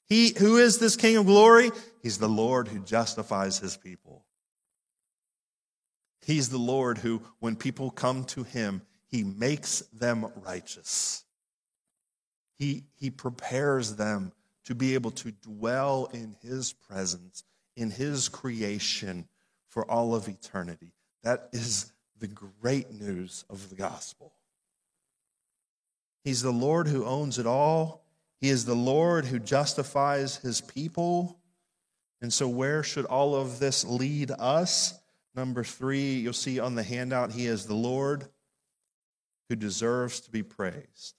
He, 0.08 0.36
who 0.38 0.58
is 0.58 0.78
this 0.78 0.96
King 0.96 1.18
of 1.18 1.26
glory? 1.26 1.72
He's 2.04 2.20
the 2.20 2.30
Lord 2.30 2.68
who 2.68 2.78
justifies 2.82 3.58
his 3.58 3.76
people. 3.76 4.24
He's 6.24 6.50
the 6.50 6.60
Lord 6.60 7.00
who, 7.00 7.24
when 7.40 7.56
people 7.56 7.90
come 7.90 8.24
to 8.26 8.44
him, 8.44 8.84
he 9.08 9.24
makes 9.24 9.80
them 9.92 10.32
righteous. 10.46 11.24
He, 12.60 12.84
he 12.98 13.10
prepares 13.10 13.96
them 13.96 14.32
to 14.66 14.76
be 14.76 14.94
able 14.94 15.12
to 15.12 15.32
dwell 15.32 16.10
in 16.14 16.36
His 16.42 16.74
presence, 16.74 17.44
in 17.76 17.90
His 17.92 18.30
creation 18.30 19.28
for 19.68 19.90
all 19.90 20.14
of 20.14 20.28
eternity. 20.28 20.94
That 21.24 21.50
is 21.52 21.92
the 22.20 22.28
great 22.28 22.92
news 22.92 23.46
of 23.50 23.70
the 23.70 23.76
gospel. 23.76 24.34
He's 26.24 26.42
the 26.42 26.52
Lord 26.52 26.88
who 26.88 27.06
owns 27.06 27.40
it 27.40 27.48
all. 27.48 28.04
He 28.40 28.50
is 28.50 28.66
the 28.66 28.76
Lord 28.76 29.26
who 29.26 29.40
justifies 29.40 30.38
his 30.38 30.62
people. 30.62 31.40
And 32.22 32.32
so, 32.32 32.48
where 32.48 32.84
should 32.84 33.06
all 33.06 33.36
of 33.36 33.60
this 33.60 33.84
lead 33.84 34.32
us? 34.32 35.00
Number 35.34 35.64
three, 35.64 36.16
you'll 36.16 36.34
see 36.34 36.60
on 36.60 36.76
the 36.76 36.84
handout, 36.84 37.32
He 37.32 37.48
is 37.48 37.66
the 37.66 37.74
Lord 37.74 38.28
who 39.50 39.56
deserves 39.56 40.20
to 40.22 40.32
be 40.32 40.44
praised. 40.44 41.16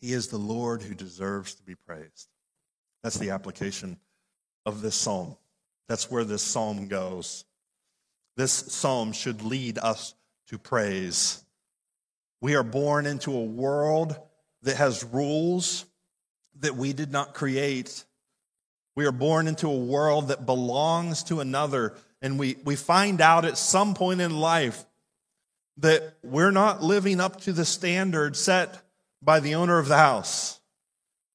He 0.00 0.12
is 0.12 0.28
the 0.28 0.38
Lord 0.38 0.82
who 0.82 0.94
deserves 0.94 1.54
to 1.54 1.62
be 1.62 1.74
praised. 1.74 2.28
That's 3.02 3.18
the 3.18 3.30
application 3.30 3.98
of 4.64 4.82
this 4.82 4.94
psalm. 4.94 5.36
That's 5.88 6.10
where 6.10 6.24
this 6.24 6.42
psalm 6.42 6.88
goes. 6.88 7.44
This 8.36 8.52
psalm 8.52 9.12
should 9.12 9.42
lead 9.42 9.78
us 9.78 10.14
to 10.48 10.58
praise. 10.58 11.44
We 12.40 12.54
are 12.54 12.62
born 12.62 13.06
into 13.06 13.32
a 13.32 13.44
world 13.44 14.16
that 14.62 14.76
has 14.76 15.04
rules 15.04 15.84
that 16.60 16.76
we 16.76 16.92
did 16.92 17.10
not 17.10 17.34
create. 17.34 18.04
We 18.94 19.06
are 19.06 19.12
born 19.12 19.48
into 19.48 19.68
a 19.68 19.76
world 19.76 20.28
that 20.28 20.46
belongs 20.46 21.24
to 21.24 21.40
another. 21.40 21.94
And 22.22 22.38
we, 22.38 22.56
we 22.64 22.76
find 22.76 23.20
out 23.20 23.44
at 23.44 23.58
some 23.58 23.94
point 23.94 24.20
in 24.20 24.38
life 24.38 24.84
that 25.78 26.14
we're 26.22 26.50
not 26.50 26.82
living 26.82 27.20
up 27.20 27.40
to 27.42 27.52
the 27.52 27.64
standard 27.64 28.36
set 28.36 28.80
by 29.22 29.40
the 29.40 29.54
owner 29.54 29.78
of 29.78 29.88
the 29.88 29.96
house. 29.96 30.60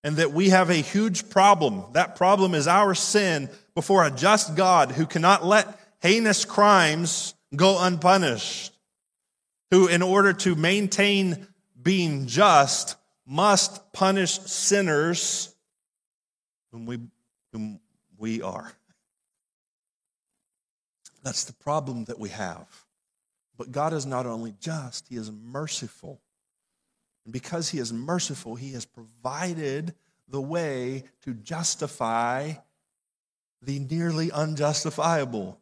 And 0.04 0.18
that 0.18 0.34
we 0.34 0.50
have 0.50 0.70
a 0.70 0.76
huge 0.76 1.30
problem. 1.30 1.84
That 1.94 2.16
problem 2.16 2.54
is 2.54 2.68
our 2.68 2.94
sin 2.94 3.50
before 3.74 4.06
a 4.06 4.12
just 4.12 4.56
God 4.56 4.92
who 4.92 5.06
cannot 5.06 5.44
let 5.44 5.80
heinous 6.02 6.46
crimes 6.46 7.34
go 7.56 7.84
unpunished. 7.84 8.72
Who, 9.72 9.88
in 9.88 10.04
order 10.04 10.32
to 10.34 10.56
maintain 10.56 11.48
being 11.82 12.28
just, 12.28 12.98
must 13.26 13.92
punish 13.94 14.40
sinners 14.42 15.56
whom 16.72 16.86
we, 16.86 17.00
whom 17.54 17.80
we 18.18 18.42
are. 18.42 18.72
That's 21.24 21.46
the 21.46 21.54
problem 21.54 22.06
that 22.06 22.20
we 22.20 22.30
have. 22.30 22.68
But 23.58 23.72
God 23.72 23.94
is 23.94 24.06
not 24.06 24.26
only 24.26 24.54
just, 24.60 25.08
He 25.08 25.16
is 25.16 25.32
merciful. 25.32 26.22
And 27.26 27.34
because 27.34 27.70
he 27.70 27.80
is 27.80 27.92
merciful, 27.92 28.56
he 28.56 28.72
has 28.74 28.86
provided 28.86 29.94
the 30.28 30.42
way 30.42 31.04
to 31.24 31.34
justify 31.34 32.54
the 33.62 33.80
nearly 33.80 34.32
unjustifiable. 34.32 35.60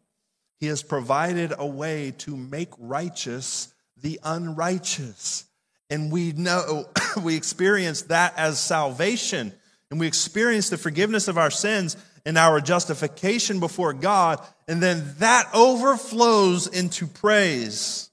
He 0.59 0.67
has 0.67 0.83
provided 0.83 1.53
a 1.57 1.65
way 1.65 2.11
to 2.19 2.37
make 2.37 2.69
righteous 2.77 3.73
the 3.97 4.19
unrighteous. 4.23 5.45
And 5.89 6.11
we 6.11 6.33
know, 6.33 6.89
we 7.23 7.35
experience 7.35 8.03
that 8.03 8.37
as 8.37 8.59
salvation. 8.59 9.53
And 9.89 9.99
we 9.99 10.07
experience 10.07 10.69
the 10.69 10.77
forgiveness 10.77 11.27
of 11.27 11.37
our 11.37 11.51
sins 11.51 11.97
and 12.25 12.37
our 12.37 12.59
justification 12.59 13.59
before 13.59 13.93
God. 13.93 14.41
And 14.67 14.81
then 14.81 15.15
that 15.19 15.49
overflows 15.53 16.67
into 16.67 17.07
praise. 17.07 18.09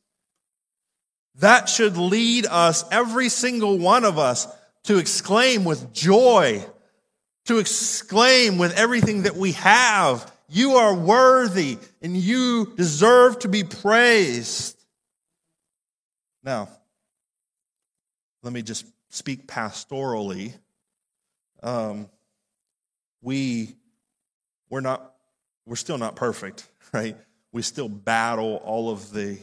That 1.40 1.68
should 1.70 1.96
lead 1.96 2.46
us, 2.46 2.84
every 2.90 3.30
single 3.30 3.78
one 3.78 4.04
of 4.04 4.18
us, 4.18 4.46
to 4.84 4.98
exclaim 4.98 5.64
with 5.64 5.92
joy, 5.92 6.64
to 7.46 7.58
exclaim 7.58 8.58
with 8.58 8.76
everything 8.78 9.22
that 9.22 9.36
we 9.36 9.52
have, 9.52 10.30
You 10.52 10.72
are 10.72 10.94
worthy 10.94 11.78
and 12.02 12.16
you 12.16 12.72
deserve 12.76 13.38
to 13.40 13.48
be 13.48 13.62
praised. 13.62 14.76
Now, 16.42 16.68
let 18.42 18.52
me 18.52 18.62
just 18.62 18.84
speak 19.10 19.46
pastorally. 19.46 20.52
Um, 21.62 22.08
we 23.22 23.76
we're 24.70 24.80
not 24.80 25.14
we're 25.66 25.76
still 25.76 25.98
not 25.98 26.16
perfect, 26.16 26.68
right? 26.92 27.16
We 27.52 27.62
still 27.62 27.88
battle 27.88 28.56
all 28.64 28.90
of 28.90 29.12
the 29.12 29.38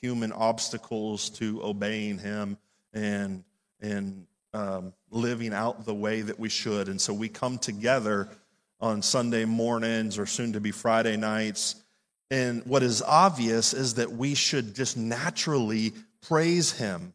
human 0.00 0.32
obstacles 0.32 1.30
to 1.30 1.62
obeying 1.62 2.18
Him 2.18 2.58
and 2.92 3.44
and 3.80 4.26
um, 4.54 4.92
living 5.10 5.52
out 5.52 5.84
the 5.84 5.94
way 5.94 6.20
that 6.22 6.38
we 6.38 6.48
should. 6.48 6.88
And 6.88 7.00
so 7.00 7.12
we 7.12 7.28
come 7.28 7.58
together 7.58 8.28
on 8.80 9.02
Sunday 9.02 9.44
mornings 9.44 10.18
or 10.18 10.26
soon 10.26 10.52
to 10.54 10.60
be 10.60 10.70
Friday 10.70 11.16
nights. 11.16 11.76
And 12.30 12.64
what 12.66 12.82
is 12.82 13.02
obvious 13.02 13.72
is 13.72 13.94
that 13.94 14.12
we 14.12 14.34
should 14.34 14.74
just 14.74 14.96
naturally 14.96 15.92
praise 16.22 16.72
Him. 16.72 17.14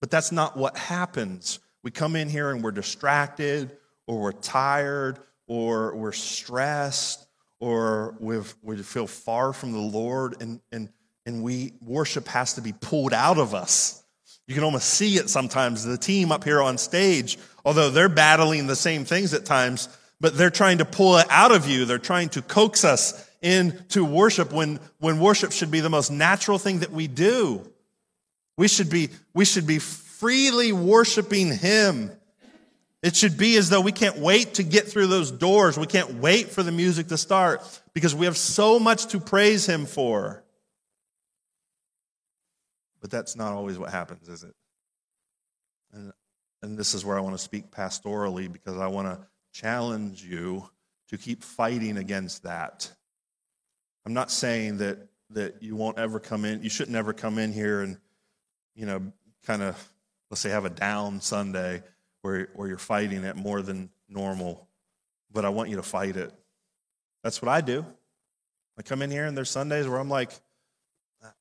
But 0.00 0.10
that's 0.10 0.32
not 0.32 0.56
what 0.56 0.76
happens. 0.76 1.58
We 1.82 1.90
come 1.90 2.16
in 2.16 2.28
here 2.28 2.50
and 2.50 2.62
we're 2.62 2.70
distracted, 2.70 3.76
or 4.06 4.20
we're 4.20 4.32
tired, 4.32 5.18
or 5.46 5.96
we're 5.96 6.12
stressed, 6.12 7.26
or 7.60 8.16
we've, 8.20 8.54
we 8.62 8.76
feel 8.82 9.06
far 9.06 9.52
from 9.52 9.72
the 9.72 9.78
Lord, 9.78 10.40
and, 10.40 10.60
and, 10.70 10.88
and 11.28 11.42
we 11.42 11.74
worship 11.82 12.26
has 12.26 12.54
to 12.54 12.62
be 12.62 12.72
pulled 12.72 13.12
out 13.12 13.36
of 13.36 13.54
us. 13.54 14.02
You 14.46 14.54
can 14.54 14.64
almost 14.64 14.88
see 14.88 15.18
it 15.18 15.28
sometimes. 15.28 15.84
The 15.84 15.98
team 15.98 16.32
up 16.32 16.42
here 16.42 16.62
on 16.62 16.78
stage, 16.78 17.38
although 17.66 17.90
they're 17.90 18.08
battling 18.08 18.66
the 18.66 18.74
same 18.74 19.04
things 19.04 19.34
at 19.34 19.44
times, 19.44 19.90
but 20.22 20.38
they're 20.38 20.48
trying 20.48 20.78
to 20.78 20.86
pull 20.86 21.18
it 21.18 21.26
out 21.28 21.52
of 21.52 21.68
you. 21.68 21.84
They're 21.84 21.98
trying 21.98 22.30
to 22.30 22.40
coax 22.40 22.82
us 22.82 23.28
into 23.42 24.06
worship 24.06 24.52
when, 24.52 24.80
when 25.00 25.20
worship 25.20 25.52
should 25.52 25.70
be 25.70 25.80
the 25.80 25.90
most 25.90 26.10
natural 26.10 26.58
thing 26.58 26.78
that 26.78 26.92
we 26.92 27.08
do. 27.08 27.70
We 28.56 28.66
should 28.66 28.88
be, 28.88 29.10
we 29.34 29.44
should 29.44 29.66
be 29.66 29.80
freely 29.80 30.72
worshiping 30.72 31.52
Him. 31.52 32.10
It 33.02 33.14
should 33.14 33.36
be 33.36 33.58
as 33.58 33.68
though 33.68 33.82
we 33.82 33.92
can't 33.92 34.16
wait 34.16 34.54
to 34.54 34.62
get 34.62 34.88
through 34.88 35.08
those 35.08 35.30
doors. 35.30 35.78
We 35.78 35.86
can't 35.86 36.14
wait 36.14 36.48
for 36.48 36.62
the 36.62 36.72
music 36.72 37.08
to 37.08 37.18
start 37.18 37.60
because 37.92 38.14
we 38.14 38.24
have 38.24 38.38
so 38.38 38.80
much 38.80 39.08
to 39.08 39.20
praise 39.20 39.66
Him 39.66 39.84
for. 39.84 40.42
But 43.00 43.10
that's 43.10 43.36
not 43.36 43.52
always 43.52 43.78
what 43.78 43.90
happens, 43.90 44.28
is 44.28 44.44
it? 44.44 44.54
And, 45.92 46.12
and 46.62 46.78
this 46.78 46.94
is 46.94 47.04
where 47.04 47.16
I 47.16 47.20
want 47.20 47.36
to 47.36 47.42
speak 47.42 47.70
pastorally 47.70 48.52
because 48.52 48.76
I 48.78 48.88
want 48.88 49.08
to 49.08 49.26
challenge 49.52 50.22
you 50.24 50.68
to 51.08 51.16
keep 51.16 51.42
fighting 51.42 51.96
against 51.96 52.42
that. 52.42 52.90
I'm 54.04 54.14
not 54.14 54.30
saying 54.30 54.78
that, 54.78 54.98
that 55.30 55.62
you 55.62 55.76
won't 55.76 55.98
ever 55.98 56.20
come 56.20 56.44
in, 56.44 56.62
you 56.62 56.70
shouldn't 56.70 56.96
ever 56.96 57.12
come 57.12 57.38
in 57.38 57.52
here 57.52 57.80
and, 57.82 57.98
you 58.74 58.86
know, 58.86 59.12
kind 59.46 59.62
of, 59.62 59.92
let's 60.30 60.40
say, 60.40 60.50
have 60.50 60.64
a 60.64 60.70
down 60.70 61.20
Sunday 61.20 61.82
where, 62.22 62.48
where 62.54 62.68
you're 62.68 62.78
fighting 62.78 63.24
it 63.24 63.36
more 63.36 63.62
than 63.62 63.90
normal. 64.08 64.68
But 65.32 65.44
I 65.44 65.50
want 65.50 65.70
you 65.70 65.76
to 65.76 65.82
fight 65.82 66.16
it. 66.16 66.32
That's 67.22 67.42
what 67.42 67.48
I 67.48 67.60
do. 67.60 67.84
I 68.78 68.82
come 68.82 69.02
in 69.02 69.10
here 69.10 69.26
and 69.26 69.36
there's 69.36 69.50
Sundays 69.50 69.88
where 69.88 69.98
I'm 69.98 70.08
like, 70.08 70.32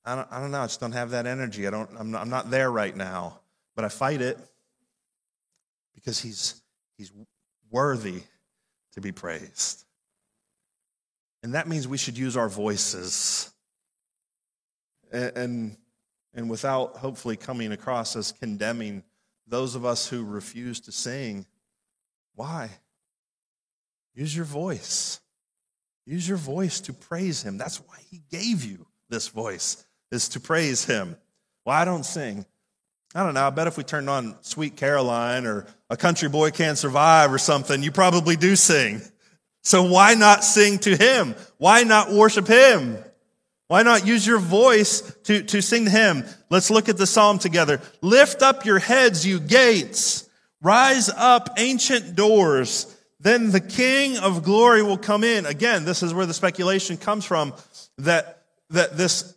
I 0.04 0.16
don't, 0.16 0.28
I 0.32 0.40
don't 0.40 0.52
know. 0.52 0.62
I 0.62 0.66
just 0.66 0.80
don't 0.80 0.94
have 0.94 1.12
that 1.12 1.26
energy. 1.26 1.68
I 1.68 1.70
don't, 1.70 1.90
I'm 1.98 2.12
not, 2.12 2.22
I'm 2.22 2.30
not 2.30 2.50
there 2.50 2.72
right 2.72 2.96
now. 2.96 3.40
But 3.76 3.86
I 3.86 3.90
fight 3.90 4.22
it 4.22 4.40
because 5.94 6.20
he's, 6.20 6.62
he's 6.98 7.12
worthy 7.70 8.24
to 8.94 9.02
be 9.02 9.12
praised. 9.12 9.86
And 11.44 11.54
that 11.54 11.68
means 11.68 11.88
we 11.88 12.00
should 12.00 12.18
use 12.18 12.36
our 12.36 12.50
voices. 12.50 13.52
And, 15.12 15.38
and, 15.38 15.78
and 16.34 16.50
without 16.50 16.98
hopefully 16.98 17.38
coming 17.38 17.72
across 17.72 18.16
as 18.16 18.32
condemning 18.32 19.04
those 19.48 19.76
of 19.76 19.86
us 19.86 20.08
who 20.08 20.26
refuse 20.26 20.80
to 20.82 20.92
sing, 20.92 21.46
why? 22.34 22.70
Use 24.16 24.36
your 24.36 24.46
voice. 24.46 25.20
Use 26.08 26.28
your 26.28 26.38
voice 26.38 26.82
to 26.82 26.94
praise 26.94 27.44
him. 27.44 27.60
That's 27.60 27.78
why 27.78 27.98
he 28.10 28.24
gave 28.32 28.66
you 28.66 28.87
this 29.10 29.28
voice 29.30 29.86
is 30.12 30.30
to 30.30 30.40
praise 30.40 30.86
him. 30.86 31.18
Well, 31.66 31.76
I 31.76 31.86
don't 31.86 32.06
sing. 32.06 32.46
I 33.16 33.24
don't 33.24 33.34
know. 33.34 33.48
I 33.48 33.50
bet 33.50 33.68
if 33.68 33.78
we 33.78 33.84
turned 33.84 34.10
on 34.10 34.36
Sweet 34.42 34.76
Caroline 34.76 35.46
or 35.46 35.66
A 35.90 35.98
Country 35.98 36.30
Boy 36.30 36.52
Can't 36.52 36.78
Survive 36.78 37.34
or 37.34 37.38
something, 37.38 37.82
you 37.82 37.92
probably 37.92 38.36
do 38.36 38.56
sing. 38.56 39.02
So 39.64 39.84
why 39.84 40.14
not 40.14 40.44
sing 40.44 40.80
to 40.80 40.96
him? 40.96 41.36
Why 41.58 41.84
not 41.84 42.12
worship 42.12 42.48
him? 42.48 42.98
Why 43.68 43.84
not 43.84 44.08
use 44.08 44.26
your 44.26 44.40
voice 44.40 45.02
to, 45.24 45.44
to 45.44 45.62
sing 45.62 45.86
to 45.86 45.92
him? 45.92 46.24
Let's 46.50 46.70
look 46.70 46.88
at 46.88 46.98
the 46.98 47.08
psalm 47.08 47.38
together. 47.38 47.82
Lift 48.02 48.42
up 48.42 48.66
your 48.66 48.80
heads, 48.80 49.26
you 49.26 49.40
gates. 49.40 50.30
Rise 50.62 51.10
up, 51.10 51.50
ancient 51.58 52.16
doors. 52.16 52.94
Then 53.20 53.52
the 53.52 53.60
King 53.60 54.18
of 54.18 54.44
glory 54.44 54.84
will 54.84 54.98
come 54.98 55.24
in. 55.24 55.46
Again, 55.46 55.86
this 55.86 56.02
is 56.02 56.14
where 56.14 56.26
the 56.26 56.34
speculation 56.34 56.98
comes 56.98 57.26
from 57.26 57.54
that 57.98 58.37
that 58.70 58.98
this 58.98 59.36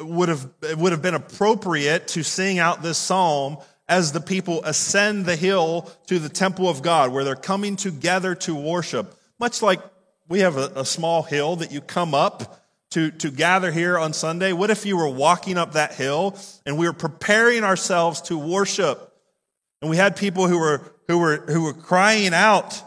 would 0.00 0.28
have, 0.28 0.48
would 0.76 0.92
have 0.92 1.02
been 1.02 1.14
appropriate 1.14 2.08
to 2.08 2.22
sing 2.22 2.58
out 2.58 2.82
this 2.82 2.98
psalm 2.98 3.58
as 3.88 4.12
the 4.12 4.20
people 4.20 4.64
ascend 4.64 5.26
the 5.26 5.36
hill 5.36 5.90
to 6.06 6.18
the 6.18 6.28
temple 6.28 6.68
of 6.68 6.82
God, 6.82 7.12
where 7.12 7.24
they're 7.24 7.36
coming 7.36 7.76
together 7.76 8.34
to 8.34 8.54
worship. 8.54 9.14
Much 9.38 9.62
like 9.62 9.80
we 10.28 10.40
have 10.40 10.56
a, 10.56 10.72
a 10.76 10.84
small 10.84 11.22
hill 11.22 11.56
that 11.56 11.70
you 11.70 11.80
come 11.80 12.14
up 12.14 12.60
to, 12.90 13.10
to 13.12 13.30
gather 13.30 13.70
here 13.70 13.98
on 13.98 14.12
Sunday. 14.12 14.52
What 14.52 14.70
if 14.70 14.86
you 14.86 14.96
were 14.96 15.08
walking 15.08 15.56
up 15.58 15.72
that 15.72 15.94
hill 15.94 16.36
and 16.64 16.78
we 16.78 16.86
were 16.86 16.92
preparing 16.92 17.62
ourselves 17.62 18.22
to 18.22 18.38
worship? 18.38 19.12
And 19.80 19.90
we 19.90 19.96
had 19.96 20.16
people 20.16 20.48
who 20.48 20.58
were, 20.58 20.80
who 21.06 21.18
were, 21.18 21.36
who 21.36 21.62
were 21.62 21.74
crying 21.74 22.34
out, 22.34 22.82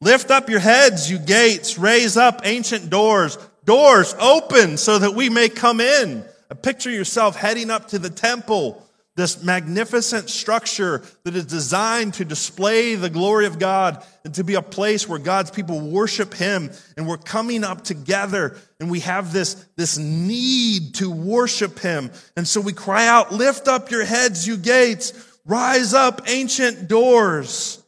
Lift 0.00 0.30
up 0.30 0.48
your 0.48 0.60
heads, 0.60 1.10
you 1.10 1.18
gates, 1.18 1.76
raise 1.76 2.16
up 2.16 2.42
ancient 2.44 2.88
doors, 2.88 3.36
doors 3.68 4.14
open 4.18 4.78
so 4.78 4.98
that 4.98 5.14
we 5.14 5.28
may 5.28 5.50
come 5.50 5.78
in. 5.78 6.24
Picture 6.62 6.90
yourself 6.90 7.36
heading 7.36 7.70
up 7.70 7.88
to 7.88 7.98
the 7.98 8.08
temple, 8.08 8.82
this 9.14 9.44
magnificent 9.44 10.30
structure 10.30 11.02
that 11.24 11.36
is 11.36 11.44
designed 11.44 12.14
to 12.14 12.24
display 12.24 12.94
the 12.94 13.10
glory 13.10 13.44
of 13.44 13.58
God 13.58 14.02
and 14.24 14.34
to 14.36 14.42
be 14.42 14.54
a 14.54 14.62
place 14.62 15.06
where 15.06 15.18
God's 15.18 15.50
people 15.50 15.80
worship 15.80 16.32
Him. 16.32 16.70
And 16.96 17.06
we're 17.06 17.18
coming 17.18 17.62
up 17.62 17.84
together 17.84 18.56
and 18.80 18.90
we 18.90 19.00
have 19.00 19.34
this, 19.34 19.54
this 19.76 19.98
need 19.98 20.94
to 20.94 21.10
worship 21.10 21.78
Him. 21.78 22.10
And 22.38 22.48
so 22.48 22.62
we 22.62 22.72
cry 22.72 23.06
out, 23.06 23.34
lift 23.34 23.68
up 23.68 23.90
your 23.90 24.04
heads, 24.06 24.46
you 24.46 24.56
gates, 24.56 25.12
rise 25.44 25.92
up, 25.92 26.22
ancient 26.26 26.88
doors. 26.88 27.84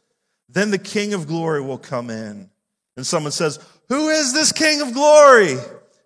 Then 0.47 0.69
the 0.69 0.77
King 0.77 1.15
of 1.15 1.25
glory 1.25 1.61
will 1.61 1.79
come 1.79 2.11
in. 2.11 2.51
And 2.97 3.07
someone 3.07 3.31
says, 3.31 3.57
who 3.91 4.07
is 4.07 4.31
this 4.31 4.53
King 4.53 4.79
of 4.79 4.93
glory? 4.93 5.57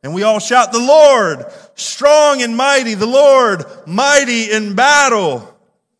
And 0.01 0.11
we 0.15 0.23
all 0.23 0.39
shout, 0.39 0.71
The 0.71 0.79
Lord, 0.79 1.45
strong 1.75 2.41
and 2.41 2.57
mighty, 2.57 2.95
the 2.95 3.05
Lord, 3.05 3.63
mighty 3.85 4.51
in 4.51 4.73
battle. 4.73 5.55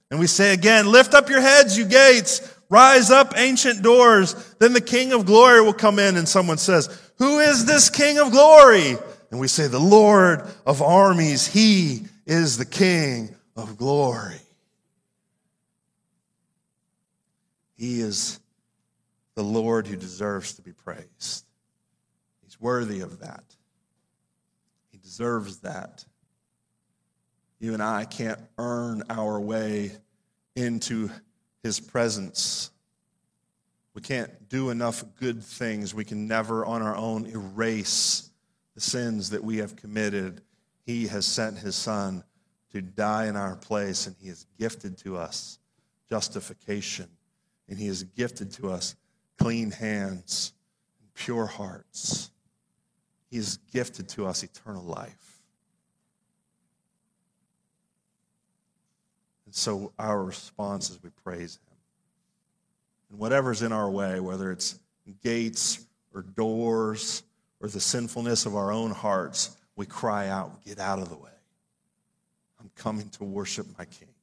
And 0.10 0.20
we 0.20 0.26
say 0.26 0.52
again, 0.52 0.92
Lift 0.92 1.14
up 1.14 1.30
your 1.30 1.42
heads, 1.42 1.78
you 1.78 1.86
gates, 1.86 2.42
rise 2.72 3.12
up, 3.12 3.34
ancient 3.38 3.84
doors. 3.84 4.34
Then 4.58 4.74
the 4.74 4.82
King 4.82 5.14
of 5.14 5.28
glory 5.28 5.62
will 5.62 5.74
come 5.74 6.00
in, 6.00 6.18
and 6.18 6.28
someone 6.28 6.58
says, 6.58 6.90
Who 7.20 7.38
is 7.38 7.66
this 7.66 7.92
King 7.92 8.18
of 8.18 8.32
glory? 8.32 8.98
And 9.30 9.40
we 9.40 9.48
say, 9.48 9.68
The 9.68 9.80
Lord 9.80 10.42
of 10.66 10.82
armies, 10.82 11.46
he 11.46 12.06
is 12.26 12.58
the 12.58 12.66
King 12.66 13.36
of 13.56 13.78
glory. 13.78 14.42
He 17.76 18.02
is 18.02 18.40
the 19.36 19.44
Lord 19.44 19.86
who 19.86 19.96
deserves 19.96 20.56
to 20.56 20.64
be 20.64 20.72
praised. 20.72 21.45
He's 22.56 22.62
worthy 22.62 23.02
of 23.02 23.20
that. 23.20 23.44
He 24.92 24.98
deserves 24.98 25.58
that. 25.60 26.06
You 27.60 27.74
and 27.74 27.84
I 27.84 28.06
can't 28.06 28.40
earn 28.58 29.04
our 29.10 29.40
way 29.42 29.92
into 30.56 31.10
his 31.64 31.80
presence. 31.80 32.72
We 33.94 34.02
can't 34.02 34.48
do 34.48 34.70
enough 34.70 35.04
good 35.20 35.44
things. 35.44 35.94
We 35.94 36.06
can 36.06 36.28
never 36.28 36.66
on 36.66 36.82
our 36.82 36.96
own 36.96 37.26
erase 37.26 38.30
the 38.74 38.82
sins 38.82 39.32
that 39.32 39.44
we 39.44 39.58
have 39.58 39.76
committed. 39.76 40.42
He 40.86 41.08
has 41.08 41.26
sent 41.26 41.58
his 41.58 41.76
son 41.76 42.24
to 42.72 42.82
die 42.82 43.28
in 43.28 43.36
our 43.36 43.56
place, 43.56 44.08
and 44.08 44.16
he 44.20 44.28
has 44.30 44.46
gifted 44.58 44.98
to 45.00 45.18
us 45.18 45.60
justification, 46.10 47.10
and 47.68 47.80
he 47.80 47.88
has 47.88 48.04
gifted 48.04 48.52
to 48.52 48.70
us 48.70 48.96
clean 49.38 49.72
hands 49.72 50.54
and 51.02 51.14
pure 51.14 51.48
hearts. 51.48 52.32
He 53.36 53.40
has 53.40 53.58
gifted 53.74 54.08
to 54.12 54.28
us 54.28 54.44
eternal 54.44 54.86
life. 54.86 55.42
And 59.46 59.54
so 59.54 59.92
our 60.00 60.24
response 60.24 60.90
is 60.90 61.04
we 61.04 61.10
praise 61.10 61.56
Him. 61.58 61.78
and 63.10 63.20
whatever's 63.20 63.62
in 63.62 63.74
our 63.74 63.92
way, 63.92 64.22
whether 64.22 64.54
it's 64.54 64.80
gates 65.22 65.86
or 66.14 66.22
doors 66.22 67.24
or 67.60 67.68
the 67.68 67.82
sinfulness 67.82 68.46
of 68.46 68.56
our 68.56 68.72
own 68.72 68.92
hearts, 68.92 69.58
we 69.76 69.86
cry 69.86 70.30
out, 70.30 70.64
Get 70.64 70.80
out 70.80 71.00
of 71.00 71.10
the 71.10 71.18
way. 71.18 71.30
I'm 72.62 72.72
coming 72.74 73.10
to 73.10 73.26
worship 73.26 73.68
my 73.78 73.84
King. 73.84 74.14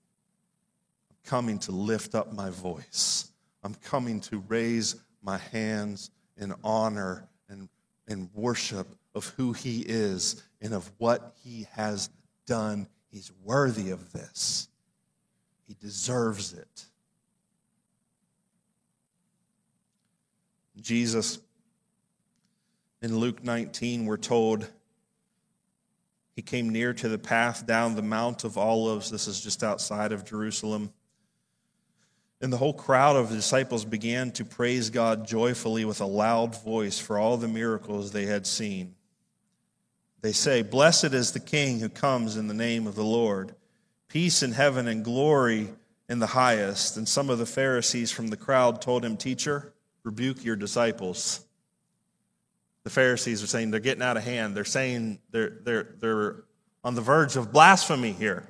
I'm 1.10 1.16
coming 1.26 1.58
to 1.58 1.72
lift 1.72 2.14
up 2.14 2.32
my 2.32 2.48
voice. 2.48 3.30
I'm 3.62 3.74
coming 3.74 4.20
to 4.20 4.42
raise 4.48 4.96
my 5.22 5.36
hands 5.36 6.10
in 6.38 6.54
honor 6.64 7.28
and, 7.50 7.68
and 8.08 8.30
worship 8.32 8.88
of 9.14 9.26
who 9.36 9.52
he 9.52 9.80
is 9.80 10.42
and 10.60 10.72
of 10.72 10.90
what 10.98 11.34
he 11.44 11.66
has 11.72 12.10
done. 12.46 12.86
He's 13.10 13.30
worthy 13.44 13.90
of 13.90 14.12
this, 14.12 14.68
he 15.66 15.74
deserves 15.74 16.52
it. 16.52 16.86
Jesus, 20.80 21.38
in 23.02 23.16
Luke 23.16 23.44
19, 23.44 24.04
we're 24.04 24.16
told 24.16 24.66
he 26.34 26.42
came 26.42 26.70
near 26.70 26.92
to 26.94 27.08
the 27.08 27.18
path 27.18 27.66
down 27.66 27.94
the 27.94 28.02
Mount 28.02 28.44
of 28.44 28.56
Olives. 28.56 29.10
This 29.10 29.28
is 29.28 29.40
just 29.40 29.62
outside 29.62 30.12
of 30.12 30.24
Jerusalem. 30.24 30.92
And 32.40 32.52
the 32.52 32.56
whole 32.56 32.72
crowd 32.72 33.16
of 33.16 33.28
disciples 33.28 33.84
began 33.84 34.32
to 34.32 34.44
praise 34.44 34.90
God 34.90 35.26
joyfully 35.26 35.84
with 35.84 36.00
a 36.00 36.06
loud 36.06 36.60
voice 36.62 36.98
for 36.98 37.18
all 37.18 37.36
the 37.36 37.48
miracles 37.48 38.10
they 38.10 38.26
had 38.26 38.46
seen. 38.46 38.94
They 40.22 40.32
say, 40.32 40.62
Blessed 40.62 41.12
is 41.12 41.32
the 41.32 41.40
King 41.40 41.80
who 41.80 41.88
comes 41.88 42.36
in 42.36 42.48
the 42.48 42.54
name 42.54 42.86
of 42.86 42.94
the 42.94 43.04
Lord. 43.04 43.54
Peace 44.08 44.42
in 44.42 44.52
heaven 44.52 44.88
and 44.88 45.04
glory 45.04 45.68
in 46.08 46.20
the 46.20 46.28
highest. 46.28 46.96
And 46.96 47.08
some 47.08 47.28
of 47.28 47.38
the 47.38 47.46
Pharisees 47.46 48.10
from 48.10 48.28
the 48.28 48.36
crowd 48.36 48.80
told 48.80 49.04
him, 49.04 49.16
Teacher, 49.16 49.72
rebuke 50.04 50.44
your 50.44 50.56
disciples. 50.56 51.44
The 52.84 52.90
Pharisees 52.90 53.42
are 53.42 53.46
saying 53.46 53.70
they're 53.70 53.80
getting 53.80 54.02
out 54.02 54.16
of 54.16 54.24
hand. 54.24 54.56
They're 54.56 54.64
saying 54.64 55.18
they're, 55.30 55.58
they're, 55.62 55.94
they're 55.98 56.44
on 56.84 56.94
the 56.94 57.00
verge 57.00 57.36
of 57.36 57.52
blasphemy 57.52 58.12
here. 58.12 58.48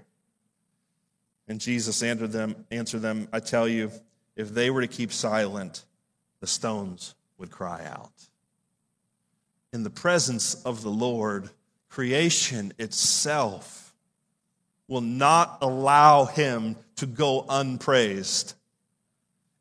And 1.49 1.61
Jesus 1.61 2.03
answered 2.03 2.33
them, 2.33 2.65
answered 2.71 3.03
them, 3.03 3.29
I 3.33 3.41
tell 3.41 3.69
you, 3.69 3.91
if 4.37 4.51
they 4.51 4.71
were 4.71 4.81
to 4.81 4.89
keep 4.89 5.13
silent, 5.13 5.85
the 6.41 6.47
stones 6.47 7.15
would 7.39 7.51
cry 7.51 7.85
out. 7.85 8.13
In 9.73 9.83
the 9.83 9.91
presence 9.91 10.55
of 10.65 10.83
the 10.83 10.91
Lord, 10.91 11.51
creation 11.93 12.73
itself 12.79 13.95
will 14.89 15.03
not 15.03 15.59
allow 15.61 16.25
him 16.25 16.75
to 16.97 17.05
go 17.05 17.45
unpraised. 17.47 18.55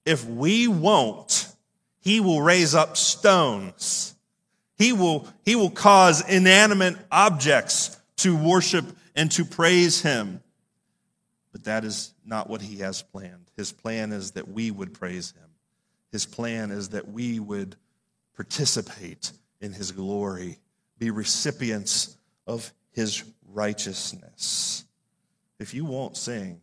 If 0.06 0.26
we 0.26 0.66
won't, 0.70 1.48
he 2.00 2.22
will 2.22 2.42
raise 2.42 2.74
up 2.74 2.96
stones. 2.96 4.16
He 4.78 4.94
will, 4.94 5.28
he 5.44 5.58
will 5.58 5.70
cause 5.70 6.28
inanimate 6.28 6.96
objects 7.12 7.98
to 8.18 8.38
worship 8.38 8.86
and 9.14 9.30
to 9.34 9.44
praise 9.44 10.02
him. 10.02 10.42
But 11.52 11.66
that 11.66 11.84
is 11.84 12.14
not 12.26 12.50
what 12.50 12.62
he 12.62 12.78
has 12.78 13.02
planned. 13.02 13.52
His 13.58 13.74
plan 13.74 14.14
is 14.14 14.32
that 14.32 14.48
we 14.48 14.72
would 14.72 14.94
praise 14.94 15.32
him. 15.32 15.50
His 16.14 16.26
plan 16.26 16.72
is 16.72 16.90
that 16.90 17.10
we 17.10 17.42
would 17.42 17.76
participate 18.38 19.34
in 19.60 19.74
his 19.74 19.92
glory, 19.92 20.60
be 20.98 21.12
recipients 21.12 22.18
of 22.48 22.74
his 22.92 23.24
righteousness. 23.48 24.86
If 25.60 25.74
you 25.74 25.86
won't 25.86 26.18
sing, 26.18 26.62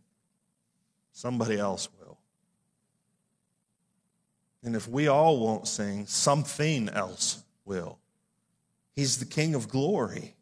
somebody 1.13 1.57
else 1.57 1.87
will. 1.99 2.17
And 4.63 4.75
if 4.75 4.87
we 4.87 5.07
all 5.07 5.39
won't 5.39 5.67
sing, 5.67 6.05
something 6.05 6.89
else 6.89 7.43
will. 7.65 7.97
He's 8.95 9.17
the 9.17 9.25
King 9.25 9.55
of 9.55 9.69
glory. 9.69 10.35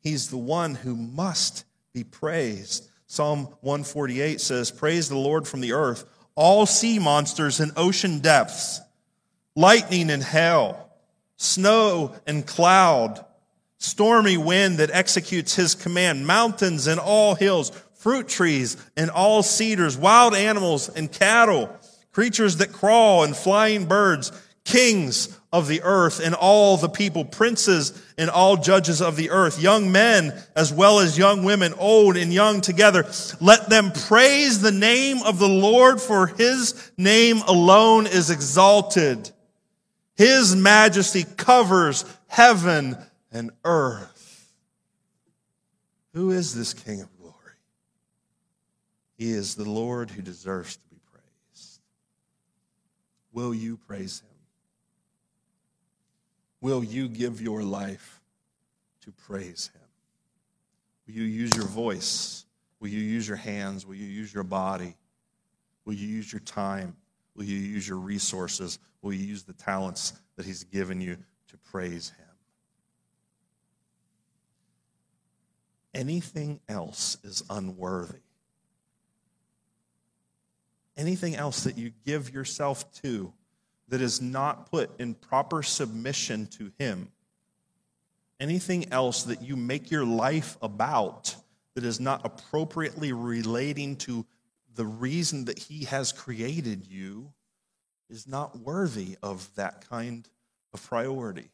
He's 0.00 0.30
the 0.30 0.36
one 0.36 0.74
who 0.74 0.96
must 0.96 1.64
be 1.92 2.02
praised. 2.02 2.88
Psalm 3.06 3.46
148 3.60 4.40
says, 4.40 4.70
Praise 4.70 5.08
the 5.08 5.16
Lord 5.16 5.46
from 5.46 5.60
the 5.60 5.72
earth, 5.72 6.04
all 6.34 6.66
sea 6.66 6.98
monsters 6.98 7.60
in 7.60 7.70
ocean 7.76 8.18
depths, 8.18 8.80
lightning 9.54 10.10
and 10.10 10.22
hail, 10.22 10.90
snow 11.36 12.14
and 12.26 12.46
cloud, 12.46 13.24
stormy 13.78 14.36
wind 14.36 14.78
that 14.78 14.90
executes 14.92 15.54
his 15.54 15.74
command, 15.74 16.26
mountains 16.26 16.86
and 16.86 17.00
all 17.00 17.34
hills, 17.34 17.70
fruit 17.94 18.28
trees 18.28 18.76
and 18.96 19.10
all 19.10 19.42
cedars, 19.42 19.96
wild 19.96 20.34
animals 20.34 20.88
and 20.88 21.10
cattle, 21.10 21.74
creatures 22.12 22.56
that 22.58 22.72
crawl 22.72 23.24
and 23.24 23.36
flying 23.36 23.86
birds, 23.86 24.32
kings 24.64 25.36
of 25.52 25.66
the 25.66 25.80
earth 25.82 26.20
and 26.20 26.34
all 26.34 26.76
the 26.76 26.88
people, 26.88 27.24
princes 27.24 28.04
and 28.18 28.28
all 28.28 28.56
judges 28.56 29.00
of 29.00 29.16
the 29.16 29.30
earth, 29.30 29.60
young 29.62 29.90
men 29.90 30.32
as 30.54 30.72
well 30.72 30.98
as 30.98 31.16
young 31.16 31.42
women, 31.42 31.72
old 31.78 32.16
and 32.16 32.32
young 32.34 32.60
together. 32.60 33.06
Let 33.40 33.70
them 33.70 33.92
praise 33.92 34.60
the 34.60 34.72
name 34.72 35.22
of 35.22 35.38
the 35.38 35.48
Lord 35.48 36.00
for 36.00 36.26
his 36.26 36.90
name 36.98 37.38
alone 37.46 38.06
is 38.06 38.30
exalted. 38.30 39.30
His 40.16 40.54
majesty 40.54 41.24
covers 41.24 42.04
heaven 42.26 42.98
and 43.32 43.50
earth. 43.64 44.52
Who 46.14 46.30
is 46.30 46.54
this 46.54 46.74
King 46.74 47.00
of 47.00 47.16
glory? 47.18 47.34
He 49.16 49.30
is 49.30 49.54
the 49.54 49.68
Lord 49.68 50.10
who 50.10 50.22
deserves 50.22 50.76
to 50.76 50.82
be 50.90 51.00
praised. 51.12 51.80
Will 53.32 53.54
you 53.54 53.76
praise 53.76 54.20
him? 54.20 54.28
Will 56.60 56.82
you 56.82 57.08
give 57.08 57.40
your 57.40 57.62
life 57.62 58.20
to 59.02 59.12
praise 59.12 59.70
Him? 59.72 59.82
Will 61.06 61.14
you 61.14 61.24
use 61.24 61.56
your 61.56 61.66
voice? 61.66 62.44
Will 62.80 62.88
you 62.88 63.00
use 63.00 63.28
your 63.28 63.36
hands? 63.36 63.86
Will 63.86 63.94
you 63.94 64.06
use 64.06 64.34
your 64.34 64.44
body? 64.44 64.94
Will 65.84 65.94
you 65.94 66.06
use 66.06 66.32
your 66.32 66.40
time? 66.40 66.96
Will 67.34 67.44
you 67.44 67.56
use 67.56 67.88
your 67.88 67.98
resources? 67.98 68.78
Will 69.02 69.12
you 69.12 69.24
use 69.24 69.44
the 69.44 69.52
talents 69.52 70.14
that 70.36 70.44
He's 70.44 70.64
given 70.64 71.00
you 71.00 71.16
to 71.48 71.56
praise 71.70 72.10
Him? 72.10 72.27
Anything 75.98 76.60
else 76.68 77.18
is 77.24 77.42
unworthy. 77.50 78.20
Anything 80.96 81.34
else 81.34 81.64
that 81.64 81.76
you 81.76 81.90
give 82.06 82.32
yourself 82.32 82.92
to 83.02 83.32
that 83.88 84.00
is 84.00 84.22
not 84.22 84.70
put 84.70 85.00
in 85.00 85.14
proper 85.14 85.60
submission 85.60 86.46
to 86.46 86.70
Him, 86.78 87.10
anything 88.38 88.92
else 88.92 89.24
that 89.24 89.42
you 89.42 89.56
make 89.56 89.90
your 89.90 90.04
life 90.04 90.56
about 90.62 91.34
that 91.74 91.84
is 91.84 91.98
not 91.98 92.24
appropriately 92.24 93.12
relating 93.12 93.96
to 93.96 94.24
the 94.76 94.86
reason 94.86 95.46
that 95.46 95.58
He 95.58 95.86
has 95.86 96.12
created 96.12 96.86
you, 96.86 97.32
is 98.08 98.28
not 98.28 98.56
worthy 98.60 99.16
of 99.20 99.52
that 99.56 99.88
kind 99.88 100.28
of 100.72 100.80
priority. 100.80 101.50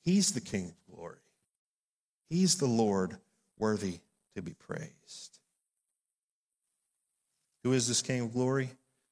He's 0.00 0.32
the 0.32 0.40
King 0.40 0.68
of 0.70 0.96
glory. 0.96 1.21
He's 2.32 2.54
the 2.54 2.64
Lord 2.64 3.18
worthy 3.58 3.98
to 4.34 4.40
be 4.40 4.54
praised. 4.54 5.38
Who 7.62 7.74
is 7.74 7.86
this 7.86 8.00
King 8.00 8.22
of 8.22 8.32
glory? 8.32 8.70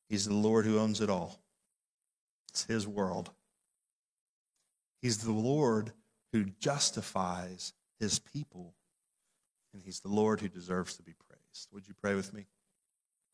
He's 0.08 0.24
the 0.24 0.32
Lord 0.32 0.64
who 0.64 0.78
owns 0.78 1.02
it 1.02 1.10
all. 1.10 1.38
It's 2.48 2.64
His 2.64 2.88
world. 2.88 3.28
He's 5.02 5.18
the 5.18 5.32
Lord 5.32 5.92
who 6.32 6.44
justifies 6.60 7.74
His 7.98 8.18
people, 8.18 8.72
and 9.74 9.82
He's 9.84 10.00
the 10.00 10.08
Lord 10.08 10.40
who 10.40 10.48
deserves 10.48 10.96
to 10.96 11.02
be 11.02 11.12
praised. 11.28 11.68
Would 11.74 11.86
you 11.88 11.94
pray 12.00 12.14
with 12.14 12.32
me? 12.32 12.46